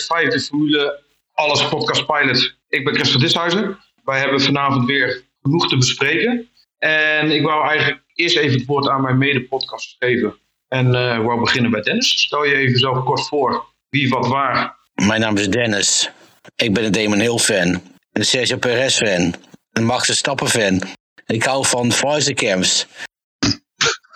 [0.00, 1.02] vijfde Formule
[1.32, 2.56] Alles Podcast Pilot.
[2.68, 3.78] Ik ben Chris van Dishuizen.
[4.04, 6.48] Wij hebben vanavond weer genoeg te bespreken.
[6.78, 10.38] En ik wou eigenlijk eerst even het woord aan mijn mede-podcast geven.
[10.68, 12.20] En uh, ik wou beginnen bij Dennis.
[12.20, 13.66] Stel je even zelf kort voor.
[13.88, 14.76] Wie, wat, waar.
[14.94, 16.10] Mijn naam is Dennis.
[16.56, 17.82] Ik ben een Damon Hill fan.
[18.12, 19.34] Een Sergio Perez fan.
[19.72, 20.82] Een Max Verstappen fan.
[21.26, 21.92] Ik hou van
[22.34, 22.86] Camps.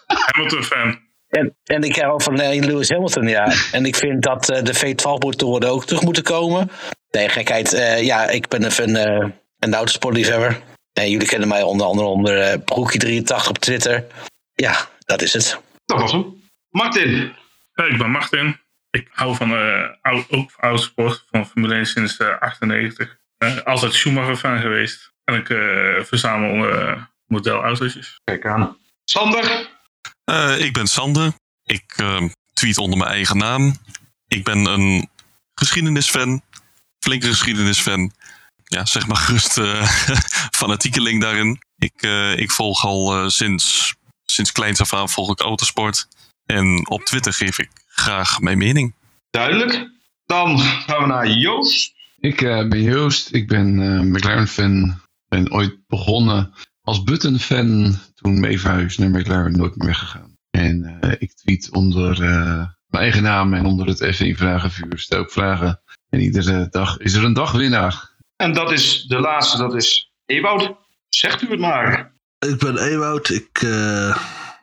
[0.06, 1.07] Hamilton fan.
[1.28, 3.52] En, en ik hou van uh, Lewis Hamilton, ja.
[3.72, 6.70] En ik vind dat uh, de V12-motoren ook terug moeten komen.
[7.10, 7.74] Nee, gekheid.
[7.74, 10.60] Uh, ja, ik ben een, een, een autosportliefhebber.
[10.92, 14.04] En jullie kennen mij onder andere onder Broekie83 op Twitter.
[14.54, 15.60] Ja, dat is het.
[15.84, 16.42] Dat was hem.
[16.70, 17.34] Martin.
[17.72, 18.60] Hey, ik ben Martin.
[18.90, 19.90] Ik hou van uh,
[20.28, 23.16] ook autosport, van Formule 1 sinds 1998.
[23.38, 25.12] Uh, altijd Schumacher-fan geweest.
[25.24, 25.46] En ik
[26.06, 26.68] verzamel
[27.26, 28.20] modelautootjes.
[28.24, 28.76] Kijk aan.
[29.04, 29.68] Sander.
[30.30, 31.32] Uh, ik ben Sander.
[31.64, 33.74] Ik uh, tweet onder mijn eigen naam.
[34.28, 35.08] Ik ben een
[35.54, 36.42] geschiedenisfan.
[36.98, 38.12] Flinke geschiedenisfan.
[38.64, 39.82] Ja, zeg maar gerust uh,
[40.60, 41.60] fanatiekeling daarin.
[41.78, 42.02] Ik,
[42.36, 46.08] ik volg al sinds, sinds kleins af aan volg ik autosport.
[46.46, 48.94] En op Twitter geef ik graag mijn mening.
[49.30, 49.90] Duidelijk.
[50.26, 51.94] Dan gaan we naar Joost.
[52.18, 53.34] Ik ben Joost.
[53.34, 53.74] Ik ben
[54.10, 55.00] McLaren-fan.
[55.28, 56.54] ben ooit begonnen
[56.88, 60.36] als Button-fan toen mee verhuisd naar McLaren nooit meer weggegaan.
[60.50, 65.20] En uh, ik tweet onder uh, mijn eigen naam en onder het F1 Vragenvuur stel
[65.20, 65.80] ik vragen.
[66.10, 68.10] En iedere dag is er een dagwinnaar.
[68.36, 70.76] En dat is de laatste, dat is Ewout.
[71.08, 72.12] Zegt u het maar.
[72.38, 73.28] Ik ben Ewout.
[73.28, 74.16] Ik uh,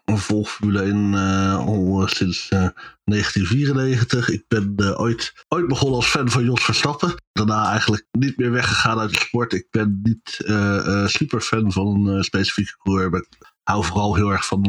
[0.05, 1.13] volg Formule 1
[1.57, 4.29] al sinds 1994.
[4.29, 7.13] Ik ben ooit, ooit begonnen als fan van Jos Verstappen.
[7.31, 9.53] Daarna eigenlijk niet meer weggegaan uit de sport.
[9.53, 10.43] Ik ben niet
[11.05, 13.09] super fan van een specifieke coureur.
[13.09, 14.61] Maar ik hou vooral heel erg van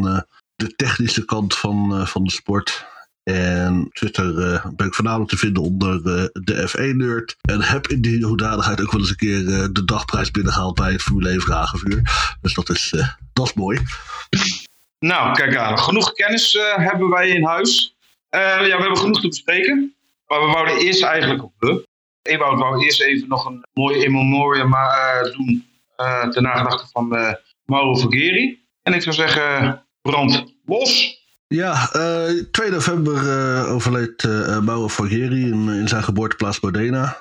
[0.57, 2.87] de technische kant van, van de sport.
[3.31, 6.03] En Twitter uh, ben ik voornamelijk te vinden onder
[6.33, 7.37] de F1-nerd.
[7.41, 11.03] En heb in die hoedanigheid ook wel eens een keer de dagprijs binnengehaald bij het
[11.03, 12.03] Formule 1 Vragenvuur.
[12.41, 12.95] Dus dat is,
[13.33, 13.81] dat is mooi.
[14.99, 15.79] Nou, kijk aan.
[15.79, 17.97] Genoeg kennis hebben wij in huis.
[18.31, 19.95] ja, we hebben genoeg te bespreken.
[20.27, 21.87] Maar we wouden eerst eigenlijk op de.
[22.23, 24.75] Ewout wou eerst even nog een mooie in memoriam
[25.37, 25.67] doen.
[26.31, 28.65] ten nagedachte van Mauro Vergeri.
[28.83, 31.21] En ik zou zeggen, brand los.
[31.49, 34.23] Ja, uh, eh, 2 november uh, overleed
[34.63, 37.17] Mauro Forgeri in, in, zijn geboorteplaats Modena.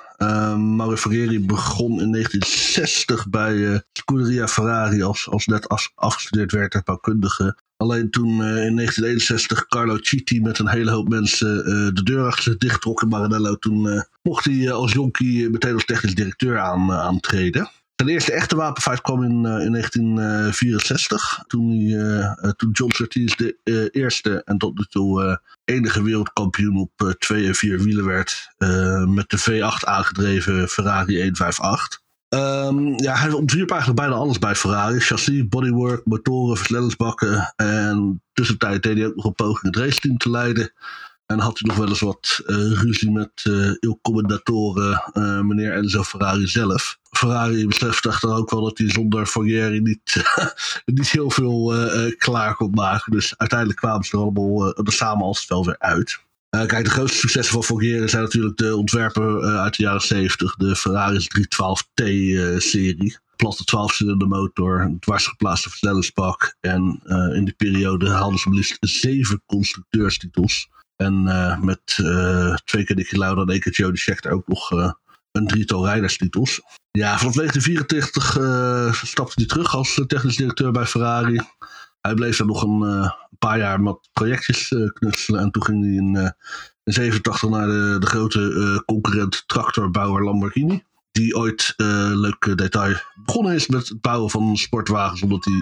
[0.56, 7.58] Mauro Forgeri begon in 1960 bij Scuderia Ferrari als, als net as, afgestudeerd werktuigbouwkundige.
[7.76, 8.38] Alleen toen in
[8.76, 13.08] 1961 Carlo Citti met een hele hoop mensen de deur achter zich dicht trok in
[13.08, 17.70] Maranello, toen mocht hij als jonkie meteen als technisch directeur aan, aantreden.
[17.96, 21.42] Zijn eerste echte wapenfeit kwam in, uh, in 1964.
[21.46, 27.14] Toen, hij, uh, toen John Surtees de eerste en tot nu toe enige wereldkampioen op
[27.18, 28.48] twee en vier wielen werd.
[29.06, 32.04] met de V8 aangedreven Ferrari 158.
[32.28, 35.00] Um, ja, hij ontwierp eigenlijk bijna alles bij Ferrari.
[35.00, 37.52] Chassis, bodywork, motoren, versnellingsbakken.
[37.56, 40.72] En tussentijd deed hij ook nog een poging het raceteam te leiden.
[41.26, 45.72] En had hij nog wel eens wat uh, ruzie met uh, Il Commendatore, uh, meneer
[45.72, 46.98] Enzo Ferrari zelf.
[47.10, 50.24] Ferrari beseft echter ook wel dat hij zonder Foglieri niet,
[50.84, 51.74] niet heel veel
[52.18, 53.12] klaar kon maken.
[53.12, 56.20] Dus uiteindelijk kwamen ze er allemaal samen als wel weer uit.
[56.50, 60.56] kijk, de grootste successen van Foglieri zijn natuurlijk de ontwerpen uit de jaren 70.
[60.56, 66.56] De Ferrari 312T-serie platte 12-cilinder motor, dwarsgeplaatste versnellingspak.
[66.60, 67.00] En
[67.34, 70.68] in die periode hadden ze maar liefst zeven constructeurstitels.
[70.96, 74.72] En uh, met uh, twee keer Nicky Lauda en één keer Jody Scheckter ook nog
[74.72, 74.92] uh,
[75.32, 76.60] een drietal rijderstitels.
[76.90, 81.40] Ja, vanaf 1984 stapte hij terug als technisch directeur bij Ferrari.
[82.00, 85.40] Hij bleef daar nog een paar jaar met projectjes knutselen.
[85.40, 86.34] En toen ging hij in,
[86.84, 90.84] in 87 naar de, de grote concurrent tractorbouwer Lamborghini.
[91.12, 95.22] Die ooit, leuk detail, begonnen is met het bouwen van sportwagens.
[95.22, 95.54] Omdat hij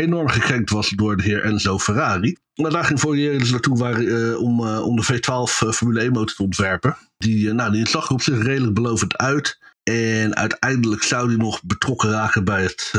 [0.00, 2.36] enorm gekrenkt was door de heer Enzo Ferrari.
[2.54, 6.12] Maar daar ging jaar dus naartoe uh, om, uh, om de V12 uh, Formule 1
[6.12, 6.96] motor te ontwerpen.
[7.18, 9.58] Die, nou, die zag er op zich redelijk belovend uit.
[9.82, 12.92] En uiteindelijk zou die nog betrokken raken bij het,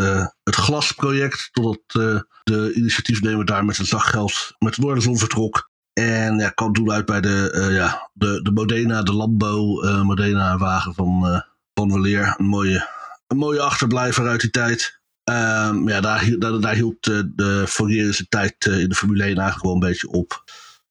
[0.43, 1.49] het glasproject.
[1.51, 5.69] Totdat de initiatiefnemer daar met zijn zachtgeld met de Noorderzon vertrok.
[5.93, 10.93] En ja, kwam toen uit bij de, ja, de, de Modena, de Lambo Modena wagen
[10.93, 11.43] van,
[11.73, 12.35] van Weleer.
[12.37, 12.87] Een mooie,
[13.27, 15.00] een mooie achterblijver uit die tijd.
[15.23, 19.37] Um, ja, daar, daar, daar hield uh, de Fourier tijd uh, in de Formule 1
[19.37, 20.43] eigenlijk wel een beetje op.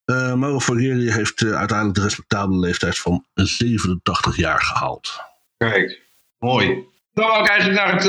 [0.06, 5.20] Uh, maar Fourier heeft uiteindelijk de respectabele leeftijd van 87 jaar gehaald.
[5.56, 6.02] Kijk,
[6.38, 6.84] mooi.
[7.12, 8.04] Dan wou ik eigenlijk naar het,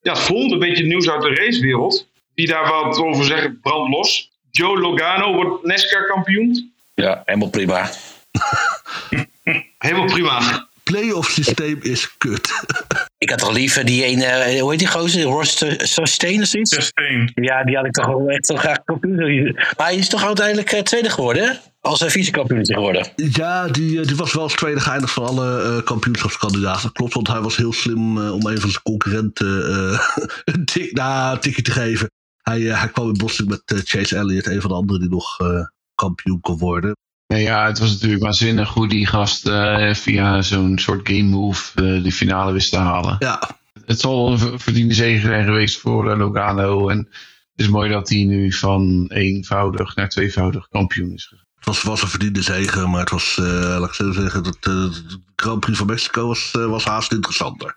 [0.00, 2.08] ja, het volgende beetje nieuws uit de racewereld.
[2.34, 4.30] Die daar wat over zeggen, brand los.
[4.50, 6.72] Joe Logano wordt NASCAR kampioen.
[6.94, 7.90] Ja, helemaal prima.
[9.78, 10.68] Helemaal prima.
[10.90, 12.50] Playoff systeem is kut.
[13.24, 15.22] Ik had toch liever die ene, hoe heet die gozer?
[15.22, 16.74] Ross Sustain of zoiets?
[16.74, 17.30] Justin.
[17.34, 19.52] Ja, die had ik toch wel echt zo graag kampioen.
[19.54, 21.52] Maar hij is toch uiteindelijk eh, tweede geworden, hè?
[21.80, 23.06] Als hij vicekampioen is geworden.
[23.16, 26.92] Ja, die, eh, die was wel als tweede geëindigd van alle eh, kampioenschapskandidaten.
[26.92, 30.00] Klopt, want hij was heel slim eh, om een van zijn concurrenten eh,
[30.54, 32.08] een, tik, nou, een tikje te geven.
[32.48, 35.10] Hij, eh, hij kwam in botsing met eh, Chase Elliott, een van de anderen die
[35.10, 35.60] nog eh,
[35.94, 36.96] kampioen kon worden.
[37.28, 41.70] Nee, ja, het was natuurlijk waanzinnig hoe die gast eh, via zo'n soort game move
[41.96, 43.16] eh, de finale wist te halen.
[43.18, 43.50] Ja,
[43.86, 46.88] Het zal een ver- verdiende zege zijn geweest voor eh, Logano.
[46.88, 51.44] En het is mooi dat hij nu van eenvoudig naar tweevoudig kampioen is gegaan.
[51.56, 53.44] het was, was een verdiende zege, maar het was, eh,
[53.78, 54.90] laat ik zo zeggen, dat, de
[55.36, 57.74] Grand Prix van Mexico was, eh, was haast interessanter.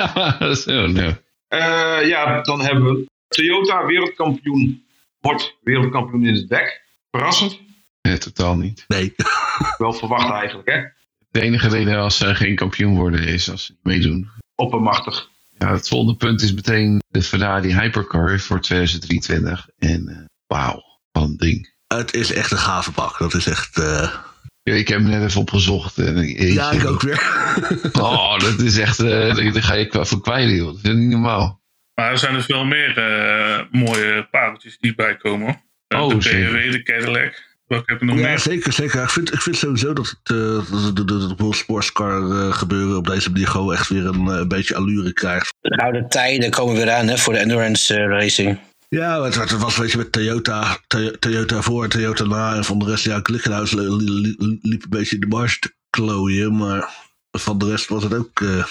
[0.64, 1.14] Zo, nou.
[1.48, 4.84] Eh, ja, dan hebben we Toyota wereldkampioen.
[5.20, 6.82] Wordt wereldkampioen in het dek.
[7.10, 7.58] Verrassend.
[8.02, 8.84] Nee, totaal niet.
[8.88, 9.14] Nee,
[9.78, 10.80] Wel verwacht eigenlijk, hè?
[11.30, 14.28] De enige reden als ze geen kampioen worden is als ze niet meedoen.
[14.54, 15.28] Oppermachtig.
[15.58, 19.68] Ja, het volgende punt is meteen de Ferrari Hypercar voor 2023.
[19.78, 20.16] En eh,
[20.46, 20.82] wauw,
[21.12, 21.74] wat een ding.
[21.86, 23.18] het is echt een gave bak.
[23.18, 23.78] Dat is echt...
[23.78, 24.14] eh,
[24.62, 25.98] Ja, Ik heb hem net even opgezocht.
[25.98, 27.22] En ik, ja, ik ook weer.
[27.92, 30.66] Oh, dat is echt, eh daar ga je qua voor kwijt, joh.
[30.82, 31.60] Dat is niet normaal.
[31.94, 35.62] Maar er zijn er veel meer eh, mooie pareltjes die bijkomen.
[35.86, 36.16] Eh, Oh, de.
[36.16, 37.48] BMW, de Cadillac.
[37.70, 38.38] Welke heb je nog Ja, meer?
[38.38, 39.02] zeker, zeker.
[39.02, 42.52] Ik vind, ik vind sowieso dat het, uh, dat de, de, de World Sportscar uh,
[42.52, 45.54] gebeuren op deze manier gewoon echt weer een, een beetje allure krijgt.
[45.60, 48.58] De oude tijden komen weer aan hè, voor de endurance uh, racing.
[48.88, 50.78] Ja, het, het, was weet je met Toyota,
[51.18, 55.14] Toyota voor, Toyota na en van de rest, ja, Glickenhuis li, li, liep een beetje
[55.14, 56.88] in de marge te klooien, maar
[57.30, 58.64] van de rest was het ook, uh,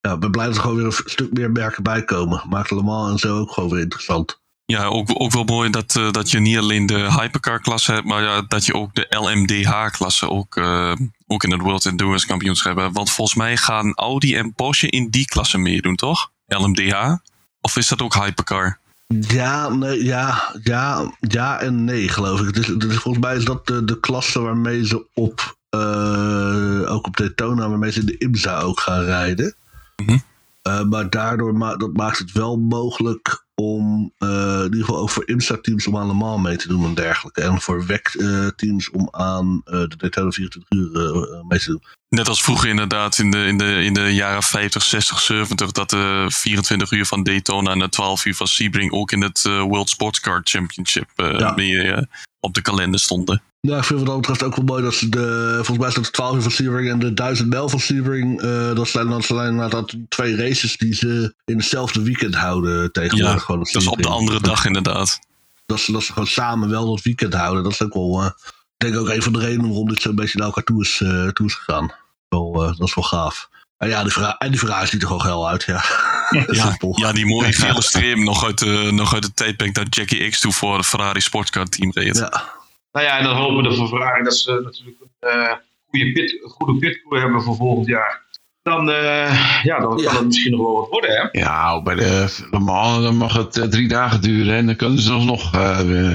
[0.00, 2.42] ja, ik ben blij dat er gewoon weer een stuk meer merken bij komen.
[2.48, 4.40] Maakt Le Mans en zo ook gewoon weer interessant.
[4.70, 8.22] Ja, ook, ook wel mooi dat, uh, dat je niet alleen de hypercar-klasse hebt, maar
[8.22, 10.92] ja, dat je ook de LMDH-klasse ook, uh,
[11.26, 12.94] ook in het World Endurance Kampioenschap hebt.
[12.94, 16.30] Want volgens mij gaan Audi en Porsche in die klasse meedoen, toch?
[16.46, 17.16] LMDH?
[17.60, 18.78] Of is dat ook hypercar?
[19.18, 22.46] Ja, nee, ja, ja, ja en nee, geloof ik.
[22.46, 26.92] Het is, het is, volgens mij is dat de, de klasse waarmee ze op, uh,
[26.92, 29.54] ook op Daytona, waarmee ze in de IMSA ook gaan rijden.
[29.96, 30.22] Mm -hmm.
[30.62, 35.10] uh, maar daardoor ma dat maakt het wel mogelijk om uh, in ieder geval ook
[35.10, 37.42] voor IMSA-teams om aan Le Mans mee te doen en dergelijke.
[37.42, 41.82] En voor WEC-teams om aan uh, de Daytona 24 uur uh, mee te doen.
[42.08, 45.72] Net als vroeger inderdaad in de, in de, in de jaren 50, 60, 70...
[45.72, 48.92] dat de 24 uur van Daytona en de 12 uur van Sebring...
[48.92, 51.52] ook in het World Sports Car Championship ja.
[51.52, 52.06] mee
[52.40, 53.42] op de kalender stonden.
[53.60, 55.52] Ja, ik vind wat dat betreft ook wel mooi dat ze de.
[55.54, 58.42] Volgens mij dat de 12 uur van Sebring en de 1000 mijl van Sebring.
[58.42, 63.34] Uh, dat zijn dan zijn dat twee races die ze in hetzelfde weekend houden tegenwoordig.
[63.34, 65.18] Ja, gewoon dat is op de andere dag inderdaad.
[65.66, 67.62] Dat ze, dat ze gewoon samen wel dat weekend houden.
[67.62, 68.22] Dat is ook wel.
[68.22, 68.30] Uh,
[68.76, 71.00] ik denk ook een van de redenen waarom dit zo'n beetje naar elkaar toe is,
[71.00, 71.92] uh, toe is gegaan.
[72.28, 73.48] Wel, dat is wel gaaf.
[73.76, 75.84] En ja, die Ferrari, en die Ferrari ziet er gewoon geil uit, ja.
[76.50, 80.30] ja, ja, die mooie gele stream nog uit de, nog uit de tijdperk dat Jackie
[80.30, 82.16] X toe voor het Ferrari Sportscar team reed.
[82.16, 82.58] Ja.
[82.92, 85.52] Nou ja, en dan hopen we de Ferrari dat ze natuurlijk een uh,
[85.86, 88.28] goede, pit, goede pitcrew hebben voor volgend jaar.
[88.62, 90.04] Dan, uh, ja, dan ja.
[90.04, 91.40] kan het misschien nog wel wat worden, hè?
[91.40, 94.98] Ja, bij de Le Mans dan mag het uh, drie dagen duren en dan kunnen
[94.98, 95.50] ze alsnog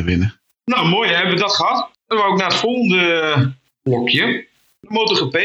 [0.04, 0.40] winnen.
[0.66, 1.90] Nou, mooi, hebben we dat gehad.
[2.08, 4.48] Dan gaan we ook naar het volgende blokje.
[4.80, 5.38] De MotoGP,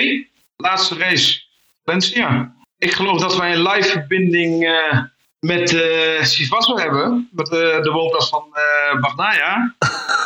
[0.57, 1.43] laatste race,
[1.85, 2.55] Valencia.
[2.79, 5.03] Ik geloof dat wij een live verbinding uh,
[5.41, 7.29] met uh, Sivasso hebben.
[7.33, 9.75] Met uh, de woonplaats van uh, Bagnaya.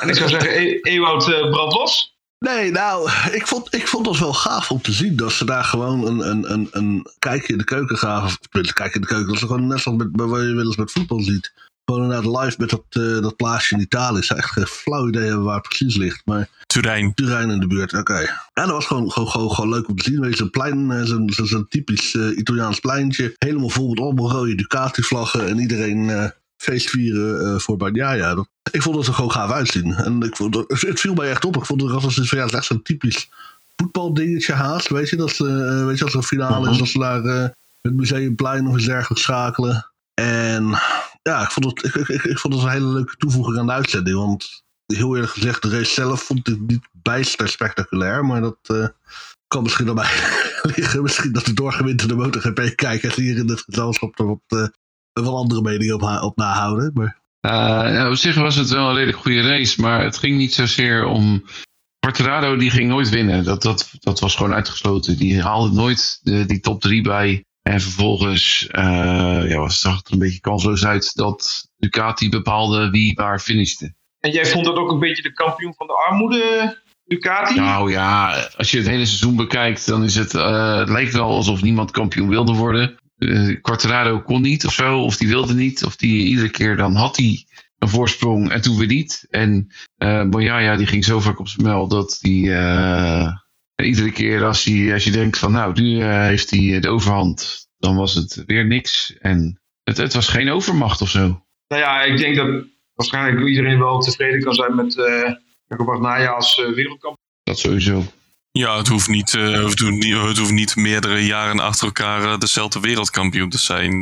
[0.01, 2.13] en ik zou zeggen, e Ewout brand los.
[2.39, 5.65] Nee, nou, ik vond, ik vond het wel gaaf om te zien dat ze daar
[5.65, 8.27] gewoon een, een, een, een kijkje in de keuken gaven.
[8.27, 10.75] Of een kijkje in de keuken, dat ze gewoon net zoals met, wat je wel
[10.77, 11.53] met voetbal ziet.
[11.85, 14.19] Gewoon inderdaad live met dat, uh, dat plaatsje in Italië.
[14.19, 16.23] Ik zou echt geen flauw idee hebben waar het precies ligt.
[16.25, 17.15] Maar Turijn.
[17.15, 18.01] Turijn in de buurt, oké.
[18.01, 18.23] Okay.
[18.25, 20.21] Ja, dat was gewoon, gewoon, gewoon, gewoon leuk om te zien.
[20.21, 23.35] Weet je, zo'n plein, zo'n zo, zo typisch uh, Italiaans pleintje.
[23.39, 25.49] Helemaal vol met allemaal rode Ducati-vlaggen.
[25.49, 26.27] En iedereen uh,
[26.57, 28.35] feestvieren voor Bagnaia.
[28.35, 29.95] Dat, ik vond het er gewoon gaaf uitzien.
[29.95, 31.57] En ik vond, het viel mij echt op.
[31.57, 33.29] Ik vond het als van, ja, het is echt zo'n typisch
[33.77, 34.89] voetbaldingetje haast.
[34.89, 36.73] Weet je, dat, weet je als er een finale -huh.
[36.73, 37.49] is, dat ze daar uh,
[37.81, 39.91] het museumplein nog eens dergelijks schakelen.
[40.15, 40.79] En
[41.29, 44.17] ja, ik vond, het, ik, vond het een hele leuke toevoeging aan de uitzending.
[44.17, 48.25] Want heel eerlijk gezegd, de race zelf vond ik niet bijster spectaculair.
[48.25, 48.87] Maar dat uh,
[49.47, 50.11] kan misschien aan mij
[50.77, 51.03] liggen.
[51.03, 54.67] Misschien dat de doorgewinterde MotoGP-kijkers hier in het gezelschap er wat, uh,
[55.13, 56.91] wel andere meningen op, op nahouden.
[56.95, 57.23] Maar...
[57.47, 57.51] Uh,
[57.95, 59.81] ja, op zich was het wel een redelijk goede race.
[59.81, 61.45] Maar het ging niet zozeer om...
[61.99, 63.45] Quartararo die ging nooit winnen.
[63.45, 65.17] Dat, dat, dat was gewoon uitgesloten.
[65.17, 67.45] Die haalde nooit die top 3 bij.
[67.65, 72.91] En vervolgens uh, ja, was, zag het er een beetje kansloos uit dat Ducati bepaalde
[72.91, 73.95] wie waar finishte.
[74.21, 77.55] En jij vond dat ook een beetje de kampioen van de armoede Ducati?
[77.55, 81.29] Nou ja, als je het hele seizoen bekijkt, dan is het, eh, het lijkt wel
[81.29, 82.97] alsof niemand kampioen wilde worden.
[83.19, 86.95] Uh, Quartararo kon niet of zo, of die wilde niet, of die iedere keer dan
[86.95, 87.47] had hij
[87.79, 89.27] een voorsprong en toen weer niet.
[89.31, 92.51] En uh, die ging zo vaak op zijn mel dat die
[93.77, 97.97] iedere keer als, hij, als je denkt van nou, nu heeft hij de overhand, dan
[97.97, 99.17] was het weer niks.
[99.19, 101.45] En het, het was geen overmacht of zo.
[101.69, 102.65] Nou ja, ik denk dat
[102.95, 105.35] waarschijnlijk iedereen wel tevreden kan zijn met uh,
[105.67, 107.19] Jacob Bagnaia als uh, wereldkampioen.
[107.43, 108.05] Dat sowieso.
[108.51, 112.39] Ja, het hoeft, niet, uh, het, hoeft niet, het hoeft niet meerdere jaren achter elkaar
[112.39, 114.01] dezelfde wereldkampioen te zijn.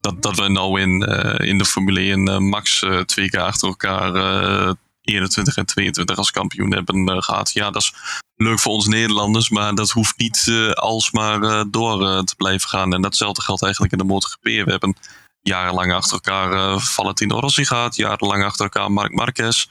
[0.00, 1.00] dat, dat we nou in,
[1.46, 4.12] in de Formule 1 max twee keer achter elkaar
[5.02, 7.52] 21 en 22 als kampioen hebben gehad.
[7.52, 7.94] Ja, dat is
[8.36, 12.94] leuk voor ons Nederlanders, maar dat hoeft niet alsmaar door te blijven gaan.
[12.94, 14.42] En datzelfde geldt eigenlijk in de MotoGP.
[14.42, 14.96] We hebben
[15.40, 19.66] jarenlang achter elkaar Valentino Rossi gaat, jarenlang achter elkaar Marc Marquez.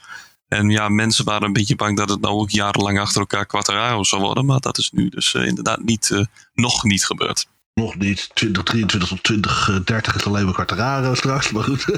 [0.52, 4.04] En ja, mensen waren een beetje bang dat het nou ook jarenlang achter elkaar Quattararo
[4.04, 4.46] zou worden.
[4.46, 6.24] Maar dat is nu dus uh, inderdaad niet, uh,
[6.54, 7.46] nog niet gebeurd.
[7.74, 8.30] Nog niet.
[8.34, 11.84] 2023 tot 2030 is alleen maar Quattararo straks, maar goed.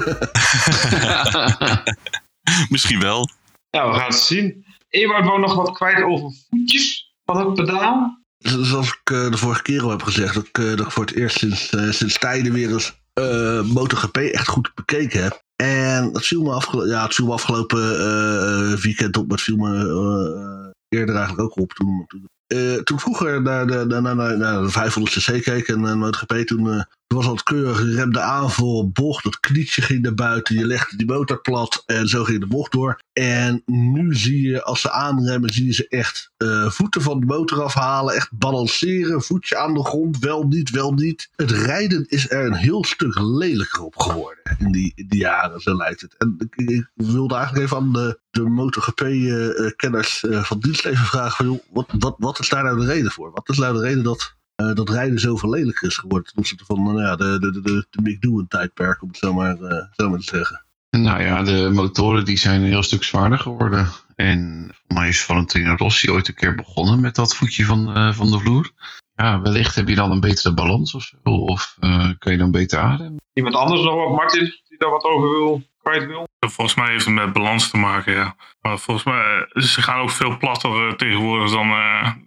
[2.69, 3.29] Misschien wel.
[3.69, 4.65] Ja, we gaan het zien.
[4.89, 8.23] Ewout wou nog wat kwijt over voetjes van het pedaal.
[8.37, 11.37] Zoals ik de vorige keer al heb gezegd, dat ik, dat ik voor het eerst
[11.37, 15.43] sinds, sinds tijden weer eens uh, MotoGP echt goed bekeken heb.
[15.55, 19.45] En dat viel me, afgelo ja, het viel me afgelopen uh, weekend op, maar het
[19.45, 21.73] viel me uh, eerder eigenlijk ook op.
[21.73, 25.93] Toen, toen, toen vroeger naar de, naar, naar, naar de 500 cc keek en uh,
[25.93, 30.13] MotoGP, toen het was al keurig, je remde aan voor bocht, dat knietje ging naar
[30.13, 32.99] buiten, je legde die motor plat en zo ging de bocht door.
[33.13, 37.25] En nu zie je, als ze aanremmen, zie je ze echt uh, voeten van de
[37.25, 41.29] motor afhalen, echt balanceren, voetje aan de grond, wel niet, wel niet.
[41.35, 45.59] Het rijden is er een heel stuk lelijker op geworden in die, in die jaren,
[45.59, 46.15] zo lijkt het.
[46.17, 51.35] En ik, wilde eigenlijk even aan de, de MotoGP-kenners uh, uh, van dienst even vragen
[51.35, 53.31] van, joh, wat, wat, wat is daar nou de reden voor?
[53.31, 56.65] Wat is nou de reden dat uh, dat rijden zoveel lelijker is geworden ten opzichte
[56.65, 59.57] van nou ja, de, de, de, de, de Mick Doohan tijdperk, om het zo maar,
[59.59, 60.65] uh, zo maar te zeggen.
[60.89, 63.87] Nou ja, de motoren die zijn een heel stuk zwaarder geworden.
[64.15, 68.13] En voor mij is Valentino Rossi ooit een keer begonnen met dat voetje van, uh,
[68.13, 68.71] van de vloer.
[69.15, 71.17] Ja, wellicht heb je dan een betere balans of zo.
[71.23, 71.77] Of
[72.19, 73.21] kun je dan beter ademen.
[73.33, 76.27] Iemand anders nog wat, Martin, die daar wat over wil, kwijt wil?
[76.39, 78.35] Volgens mij heeft het met balans te maken, ja.
[78.61, 81.67] Maar volgens mij, ze gaan ook veel platter tegenwoordig dan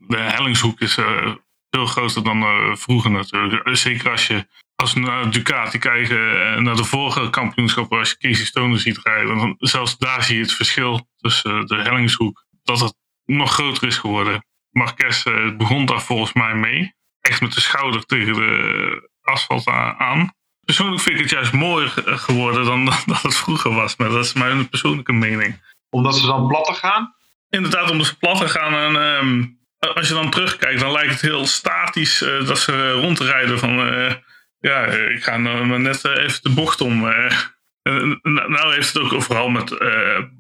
[0.09, 0.99] de hellingshoek is
[1.71, 3.77] veel groter dan uh, vroeger natuurlijk.
[3.77, 8.29] Zeker als je als we naar Ducati kijken en naar de vorige kampioenschappen, als je
[8.29, 12.81] Casey Stoner ziet rijden, dan zelfs daar zie je het verschil tussen de hellingshoek, dat
[12.81, 12.95] het
[13.25, 14.45] nog groter is geworden.
[14.71, 15.23] Marquez
[15.57, 16.95] begon daar volgens mij mee.
[17.21, 19.67] Echt met de schouder tegen de asfalt
[19.99, 20.33] aan.
[20.65, 23.97] Persoonlijk vind ik het juist mooier geworden dan dat het vroeger was.
[23.97, 25.63] Maar dat is mijn persoonlijke mening.
[25.91, 27.15] Omdat ze dan platter gaan?
[27.49, 28.75] Inderdaad, omdat ze platter gaan.
[28.75, 33.59] En um, als je dan terugkijkt, dan lijkt het heel statisch uh, dat ze rondrijden
[33.59, 33.95] van...
[33.95, 34.13] Uh,
[34.61, 37.01] ja, ik ga nou net uh, even de bocht om.
[38.23, 39.79] nou heeft het ook vooral met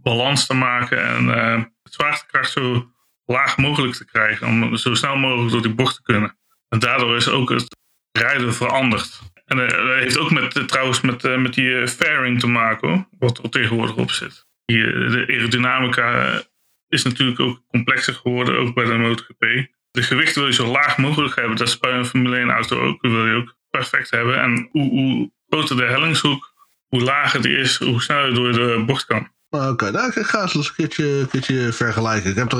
[0.02, 2.92] balans te maken en zwaartekracht zo
[3.24, 4.46] laag mogelijk te krijgen.
[4.46, 6.38] Om zo snel mogelijk door die bocht te kunnen.
[6.68, 7.76] En daardoor is ook het
[8.12, 9.20] rijden veranderd.
[9.44, 13.50] En dat heeft ook met, trouwens met, met die fairing te maken, hoor, wat er
[13.50, 14.46] tegenwoordig op zit.
[14.64, 16.42] Die, de aerodynamica
[16.88, 19.66] is natuurlijk ook complexer geworden, ook bij de MotoGP.
[19.90, 21.56] De gewicht wil je zo laag mogelijk hebben.
[21.56, 23.02] Dat is bij een Formule 1 auto ook.
[23.02, 24.40] Dat wil je ook perfect hebben.
[24.40, 26.54] En hoe, hoe groter de hellingshoek,
[26.86, 29.36] hoe lager die is, hoe sneller je door de bocht kan.
[29.50, 32.30] Oké, okay, nou, ik ga eens een keertje, keertje vergelijken.
[32.30, 32.58] Ik heb er,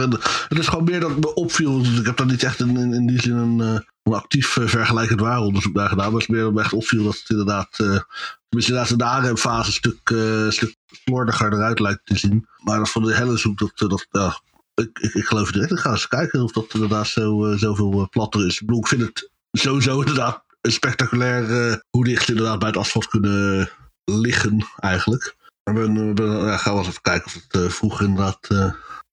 [0.49, 1.79] het is gewoon meer dat me opviel.
[1.83, 4.69] Dus ik heb daar niet echt in, in, in die zin een, een actief uh,
[4.69, 6.13] vergelijkend waaronderzoek naar gedaan.
[6.13, 7.79] Maar het meer me echt opviel dat het inderdaad...
[7.79, 8.01] Uh,
[8.49, 12.47] inderdaad de ARM-fase een stuk, uh, stuk slordiger eruit lijkt te zien.
[12.65, 14.43] Maar dat van de hellingshoek, dat, dat,
[14.75, 15.73] ik, ik, ik geloof direct.
[15.73, 18.61] Ik ga eens kijken of dat inderdaad zo, zoveel platter is.
[18.61, 23.71] Ik bedoel, ik vind het sowieso inderdaad spectaculair hoe dicht inderdaad bij het asfalt kunnen
[24.05, 25.37] liggen eigenlijk.
[25.63, 28.49] We, we, ja, gaan we eens even kijken of het vroeger inderdaad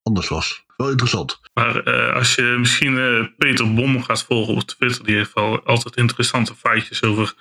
[0.04, 0.65] anders was.
[0.78, 1.40] Wel interessant.
[1.54, 5.96] Maar uh, als je misschien Peter Bom gaat volgen op Twitter, die heeft al altijd
[5.96, 7.34] interessante feitjes over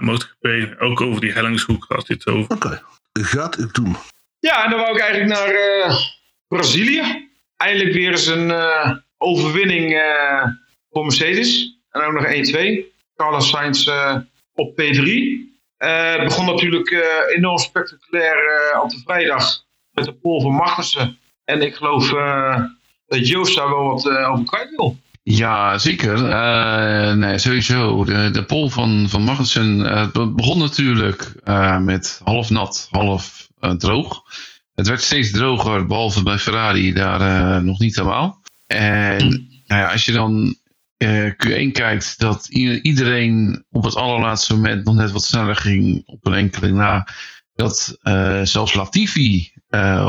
[0.00, 0.76] MotoGP.
[0.78, 2.54] Ook over die hellingshoek had hij het over.
[2.54, 2.80] Oké, okay.
[3.12, 3.96] gaat ik doen.
[4.38, 5.52] Ja, en dan wou ik eigenlijk naar
[6.48, 7.28] Brazilië.
[7.56, 8.52] Eindelijk weer eens een
[9.18, 10.02] overwinning
[10.90, 11.78] voor Mercedes.
[11.90, 12.28] En ook nog 1-2.
[13.16, 13.88] Carlos Sainz
[14.54, 15.46] op P3.
[15.78, 20.52] Het uh, begon natuurlijk uh, enorm spectaculair uh, op de vrijdag met de pol van
[20.52, 21.18] Magnussen.
[21.48, 22.08] En ik geloof
[23.06, 24.98] dat Joost daar wel wat over kwijt wil.
[25.22, 26.22] Ja, zeker.
[27.16, 28.04] nee, sowieso.
[28.04, 31.32] De, de pol van, van Magnussen begon natuurlijk
[31.80, 34.22] met half nat, half droog.
[34.74, 38.40] het werd steeds droger, behalve bij Ferrari daar eh, nog niet helemaal.
[38.66, 39.28] En
[39.66, 40.56] nou ja, als je dan
[40.96, 42.48] eh, Q1 kijkt, dat
[42.82, 47.08] iedereen op het allerlaatste moment nog net wat sneller ging op een enkele na.
[47.54, 49.57] Dat eh, zelfs Latifi eh,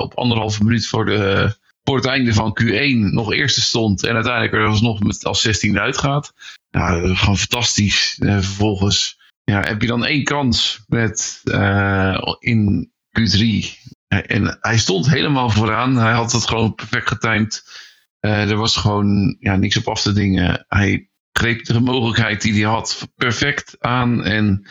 [0.01, 4.03] op anderhalve minuut voor, de, voor het einde van Q1 nog eerste stond.
[4.03, 6.33] En uiteindelijk er alsnog met als 16 uitgaat.
[6.71, 8.17] Nou, gewoon fantastisch.
[8.19, 13.77] Eh, vervolgens ja, heb je dan één kans met, eh, in Q3.
[14.07, 15.95] En hij stond helemaal vooraan.
[15.95, 17.63] Hij had het gewoon perfect getimed.
[18.19, 20.65] Eh, er was gewoon ja, niks op af te dingen.
[20.67, 24.23] Hij greep de mogelijkheid die hij had perfect aan.
[24.23, 24.69] En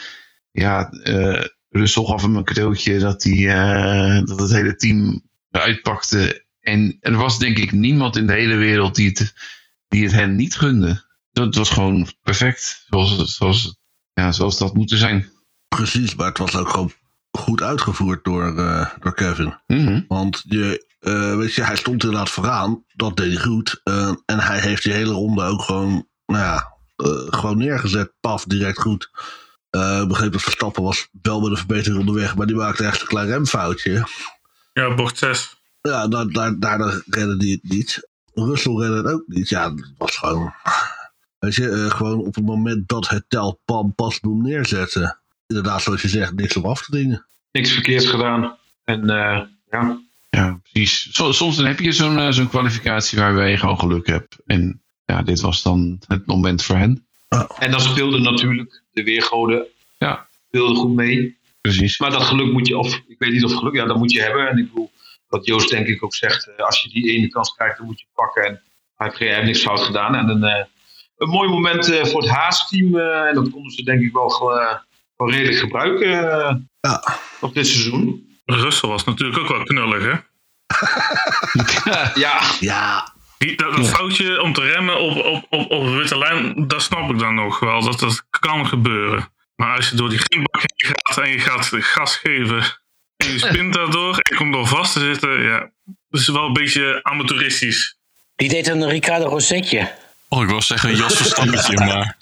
[0.50, 6.46] ja, eh Russell gaf hem een cadeautje dat, hij, eh, dat het hele team uitpakte.
[6.60, 9.34] En er was denk ik niemand in de hele wereld die het,
[9.88, 11.06] die het hen niet gunde.
[11.32, 12.84] Dat was gewoon perfect.
[12.88, 13.76] Zoals, zoals,
[14.12, 15.30] ja, zoals dat moeten zijn.
[15.68, 16.92] Precies, maar het was ook gewoon
[17.30, 19.58] goed uitgevoerd door, eh, door Kevin.
[19.66, 20.00] Mhm.
[20.08, 22.84] Want je, eh, weet je, hij stond inderdaad vooraan.
[22.94, 23.80] Dat deed hij goed.
[24.24, 26.76] En hij heeft die hele ronde ook gewoon, nou ja,
[27.30, 28.12] gewoon neergezet.
[28.20, 29.10] Paf, direct goed.
[29.70, 32.36] Eh, Ik begreep dat Verstappen was wel met een verbetering onderweg.
[32.36, 34.06] Maar die maakte echt een klein remfoutje.
[34.72, 35.56] Ja, bocht 6.
[35.80, 38.08] Ja, daar, daar, daardoor redde hij het niet.
[38.34, 39.48] Russell redde het ook niet.
[39.48, 40.52] Ja, het was gewoon...
[41.38, 45.18] Weet je, eh, gewoon op het moment dat het tel pam pas boem neerzetten.
[45.46, 47.26] Inderdaad, zoals je zegt, niks op af te dingen.
[47.52, 48.56] Niks verkeerds gedaan.
[48.84, 51.08] En eh, ja, Ja, precies.
[51.12, 54.36] Soms dan heb je zo'n zo'n kwalificatie waarbij je gewoon geluk hebt.
[54.46, 57.07] En ja, dit was dan het moment voor hen.
[57.58, 59.66] En dan speelde natuurlijk de weergoden
[59.98, 60.26] Ja.
[60.48, 61.36] speelde goed mee.
[61.60, 61.98] Precies.
[61.98, 64.20] Maar dat geluk moet je, of ik weet niet of geluk, ja, dat moet je
[64.20, 64.48] hebben.
[64.48, 64.90] En ik bedoel,
[65.28, 67.98] wat Joost denk ik ook zegt, eh, als je die ene kans krijgt, dan moet
[67.98, 68.44] je het pakken.
[68.46, 68.60] En
[68.96, 70.14] hij heeft, niks fout gedaan.
[70.14, 70.64] En een, eh,
[71.16, 72.96] een mooi moment eh, voor het Haas-team.
[72.98, 74.74] eh, en dat konden ze denk ik wel, eh,
[75.16, 76.08] wel redelijk gebruiken
[76.80, 77.02] Ja.
[77.40, 78.26] op dit seizoen.
[78.44, 80.14] Russell was natuurlijk ook wel knullig, hè?
[82.20, 86.18] Ja, Ja, Die, dat, dat foutje om te remmen op, op, op, op een witte
[86.18, 87.82] lijn, dat snap ik dan nog wel.
[87.82, 89.32] Dat dat kan gebeuren.
[89.56, 92.62] Maar als je door die grindbak heen gaat en je gaat gas geven
[93.16, 95.70] en je spint daardoor en je komt door vast te zitten, ja,
[96.08, 97.96] dat is wel een beetje amateuristisch.
[98.36, 99.92] Die deed een Ricardo Rosetje.
[100.28, 102.16] Oh, ik wil zeggen Jos Verstappetje, maar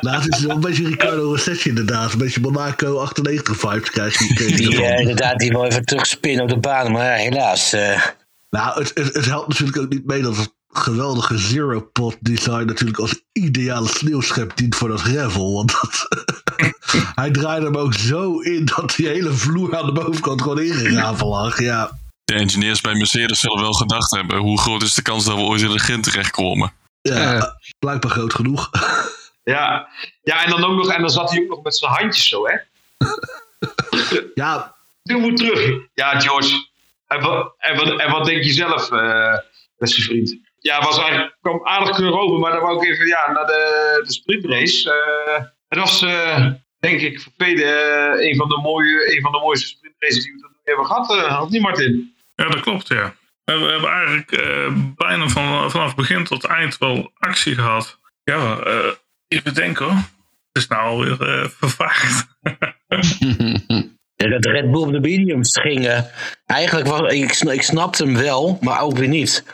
[0.00, 2.12] nou, het is wel een beetje Ricardo Rossetti inderdaad.
[2.12, 4.34] Een beetje Monaco 98 vibes krijg je.
[4.56, 6.92] Die eh, inderdaad, die wil even terugspinnen op de baan.
[6.92, 7.72] Maar ja, helaas.
[7.72, 8.02] eh,
[8.54, 12.64] Nou, het, het, het helpt natuurlijk ook niet mee dat het geweldige Zero Pot design
[12.64, 15.54] natuurlijk als ideale sneeuwschep dient voor dat gravel.
[15.54, 16.08] Want dat,
[17.20, 21.26] hij draaide hem ook zo in dat die hele vloer aan de bovenkant gewoon ingegraven
[21.26, 21.60] lag.
[21.60, 25.36] Ja, de engineers bij Mercedes zullen wel gedacht hebben: hoe groot is de kans dat
[25.36, 26.72] we ooit in de grind terechtkomen?
[27.00, 28.70] ja blijkbaar groot genoeg.
[29.54, 29.88] ja.
[30.22, 32.46] ja en, dan ook nog, en dan zat hij ook nog met zijn handjes zo,
[32.46, 32.56] hè.
[34.34, 35.80] ja, Doe moet terug.
[35.94, 36.72] Ja, George.
[37.14, 39.34] En wat, en wat, en wat denk je zelf, eh,
[39.78, 40.36] beste vriend?
[40.58, 43.46] Ja, het was eigenlijk, kwam aardig keur over, maar dan wou ik even ja, naar
[43.46, 44.90] de, de sprintrace.
[44.92, 46.46] Eh, het was, eh,
[46.78, 50.32] denk ik, voor velen eh, een, van de mooie, een van de mooiste sprintraces die
[50.32, 51.10] we tot nu toe hebben gehad.
[51.16, 52.14] eh, had niet, Martin?
[52.34, 53.14] Ja, dat klopt, ja.
[53.44, 57.98] We hebben, eigenlijk eh, bijna van, vanaf begin tot eind wel actie gehad.
[58.22, 58.92] Ja, eh,
[59.28, 59.94] even denken hoor.
[60.52, 62.26] Het is nou alweer eh vervaagd.
[64.30, 65.86] Dat Red Bull op de mediums ging.
[65.86, 66.00] eh,
[66.46, 69.44] eigenlijk was ik, ik snapte hem wel, maar ook weer niet.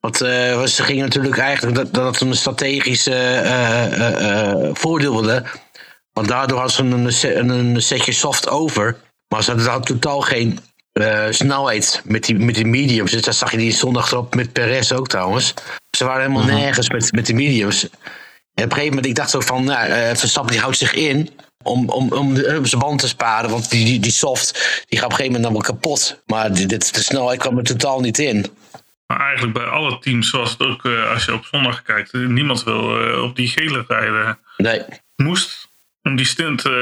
[0.00, 5.44] Want eh, ze gingen natuurlijk eigenlijk dat, dat het een strategische eh, eh, voordeel wilde.
[6.12, 8.96] Want daardoor hadden ze een, een, een setje soft over.
[9.28, 10.58] Maar ze hadden totaal geen
[11.30, 13.10] snelheid met die, met die mediums.
[13.10, 15.54] Dus dat zag je die zondag erop met Perez ook trouwens.
[15.96, 17.82] Ze waren helemaal nergens met, met de mediums.
[18.54, 20.94] En op een gegeven moment, ik dacht zo van, nou, eh, Verstappen die houdt zich
[20.94, 21.30] in
[21.64, 23.50] om, om, om de, om zijn band te sparen.
[23.50, 26.22] Want die, die, die soft, die gaat op een gegeven moment dan wel kapot.
[26.26, 28.46] Maar die- dit, de snelheid kwam er totaal niet in.
[29.06, 32.20] Maar eigenlijk bij alle teams, zoals het ook eh, als je op zondag kijkt, eh,
[32.20, 34.38] niemand wil eh, op die gele rijden.
[34.56, 34.82] Nee.
[35.16, 35.68] Moest
[36.02, 36.72] om die stint eh,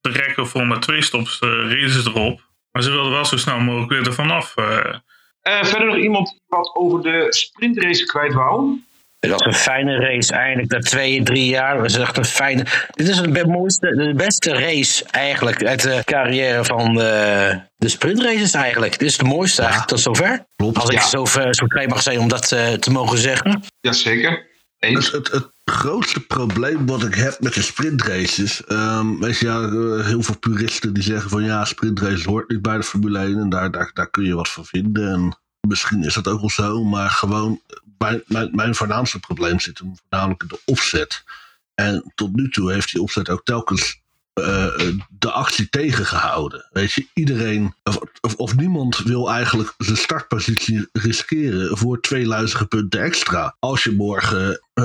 [0.00, 2.46] te rekken voor met twee stops, eh reden ze erop.
[2.72, 4.52] Maar ze wilden wel zo snel mogelijk weer ervan af.
[4.56, 4.94] eh.
[5.40, 8.80] Eh, verder nog iemand wat over de sprintrace kwijt wou?
[9.18, 10.70] Het was een fijne race eindelijk.
[10.72, 12.64] Na twee, drie jaar was het echt een fijne...
[12.90, 18.54] Dit is de mooiste, de beste race eigenlijk uit de carrière van de, de sprintraces
[18.54, 18.98] eigenlijk.
[18.98, 20.44] Dit is de mooiste eigenlijk tot zover.
[20.56, 21.06] Klopt, Als ik ja.
[21.08, 23.62] zo, ver- zo vrij mag zijn om dat eh, te mogen zeggen.
[23.80, 24.30] Jazeker.
[24.30, 25.12] Het, Eens.
[25.12, 28.64] het, het grootste probleem wat ik heb met de sprintraces.
[28.64, 32.62] ehm weet je, ja, eh, heel veel puristen die zeggen van ja, sprintraces hoort niet
[32.62, 35.12] bij de Formule 1 en daar, daar, daar kun je wat van vinden.
[35.12, 37.60] En misschien is dat ook wel zo, maar gewoon
[37.98, 41.24] mijn, mijn, mijn voornaamste probleem zit hem voornamelijk in de opzet.
[41.74, 44.00] En tot nu toe heeft die opzet ook telkens
[44.38, 46.68] eh, de actie tegengehouden.
[46.72, 47.74] Weet je, iedereen,
[48.20, 53.56] of, of, niemand wil eigenlijk zijn startpositie riskeren voor twee luizige punten extra.
[53.58, 54.84] Als je morgen, eh,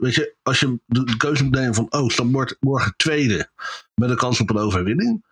[0.00, 3.50] weet je, als je de, keuze moet nemen van, oh, stap morgen, morgen tweede
[3.94, 5.24] met een kans op een overwinning.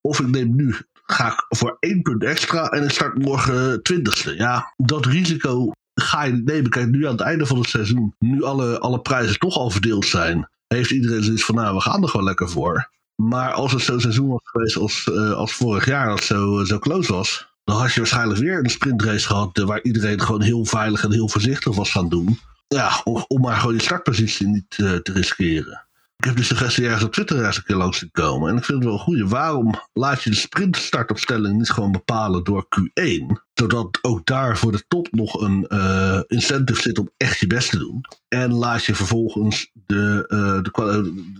[0.00, 4.34] Of ik neem nu, ga ik voor één punt extra en ik start morgen twintigste.
[4.36, 6.70] Ja, dat risico ga nemen.
[6.70, 10.06] Kijk, nu aan het einde van het seizoen, nu alle, alle prijzen toch al verdeeld
[10.06, 12.90] zijn, heeft iedereen zoiets van, nou, we gaan er gewoon lekker voor.
[13.16, 16.78] Maar als het zo'n seizoen was geweest als, eh, als vorig jaar, dat zo, zo
[16.78, 20.64] close was, dan had je waarschijnlijk weer een sprintrace gehad eh, waar iedereen gewoon heel
[20.64, 22.38] veilig en heel voorzichtig was gaan doen.
[22.68, 25.86] Ja, om, om maar gewoon je startpositie niet eh, te riskeren.
[26.22, 28.50] Ik heb de suggestie ergens op Twitter eens een keer langs gekomen.
[28.50, 29.30] En ik vind het wel goed.
[29.30, 33.42] Waarom laat je de sprintstartopstelling niet gewoon bepalen door Q1?
[33.54, 37.70] Zodat ook daar voor de top nog een eh, incentive zit om echt je best
[37.70, 38.00] te doen.
[38.28, 40.62] En laat je vervolgens de, eh,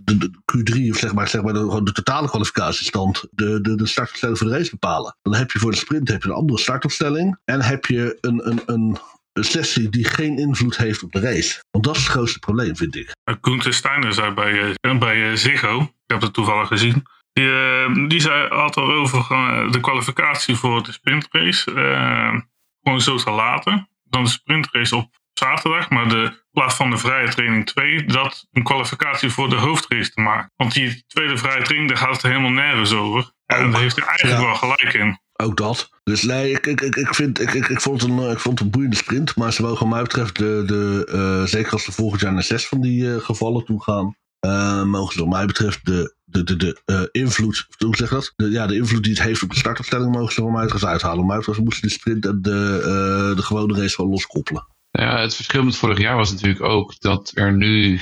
[0.04, 1.52] de, de Q3, of zeg maar, zeg maar
[1.84, 5.16] de totale kwalificatiestand, de, de, de startopstelling voor de race bepalen.
[5.22, 7.38] Dan heb je voor de sprint heb je een andere startopstelling.
[7.44, 8.98] En heb je een, een, een,
[9.32, 11.62] een sessie die geen invloed heeft op de race.
[11.70, 13.12] Want dat is het grootste probleem, vind ik.
[13.40, 17.02] Koen Steiner zei bij, eh, bij eh, Ziggo, ik heb het toevallig gezien.
[17.32, 21.74] Die, eh, die zei had al over eh, de kwalificatie voor de sprintrace.
[21.74, 22.40] eh,
[22.82, 23.88] gewoon zo te laten.
[24.04, 28.46] Dan de sprintrace op zaterdag, maar de in plaats van de vrije training 2, dat
[28.52, 30.52] een kwalificatie voor de hoofdrace te maken.
[30.56, 33.30] Want die tweede vrije training, daar gaat het helemaal nergens over.
[33.46, 34.46] En daar heeft hij eigenlijk Ja.
[34.46, 35.20] wel gelijk in.
[35.42, 35.90] Ook dat.
[36.04, 38.60] Dus nee, ik, ik, ik, ik, vind, ik, ik, ik, vond het een, ik vond
[38.60, 39.36] een boeiende sprint.
[39.36, 42.66] Maar ze mogen mij betreft, de, de, eh, zeker als ze volgend jaar naar zes
[42.66, 46.56] van die eh, gevallen toe gaan, eh, mogen ze wat mij betreft de, de, de,
[46.56, 48.32] de invloed, hoe zeg je dat?
[48.36, 50.84] De, ja, de invloed die het heeft op de startopstelling mogen ze van mij betreft
[50.84, 51.26] uithalen.
[51.26, 54.66] Maar ze moesten de sprint en de, de gewone race gewoon loskoppelen.
[54.90, 58.00] Ja, het verschil met vorig jaar was natuurlijk ook dat er nu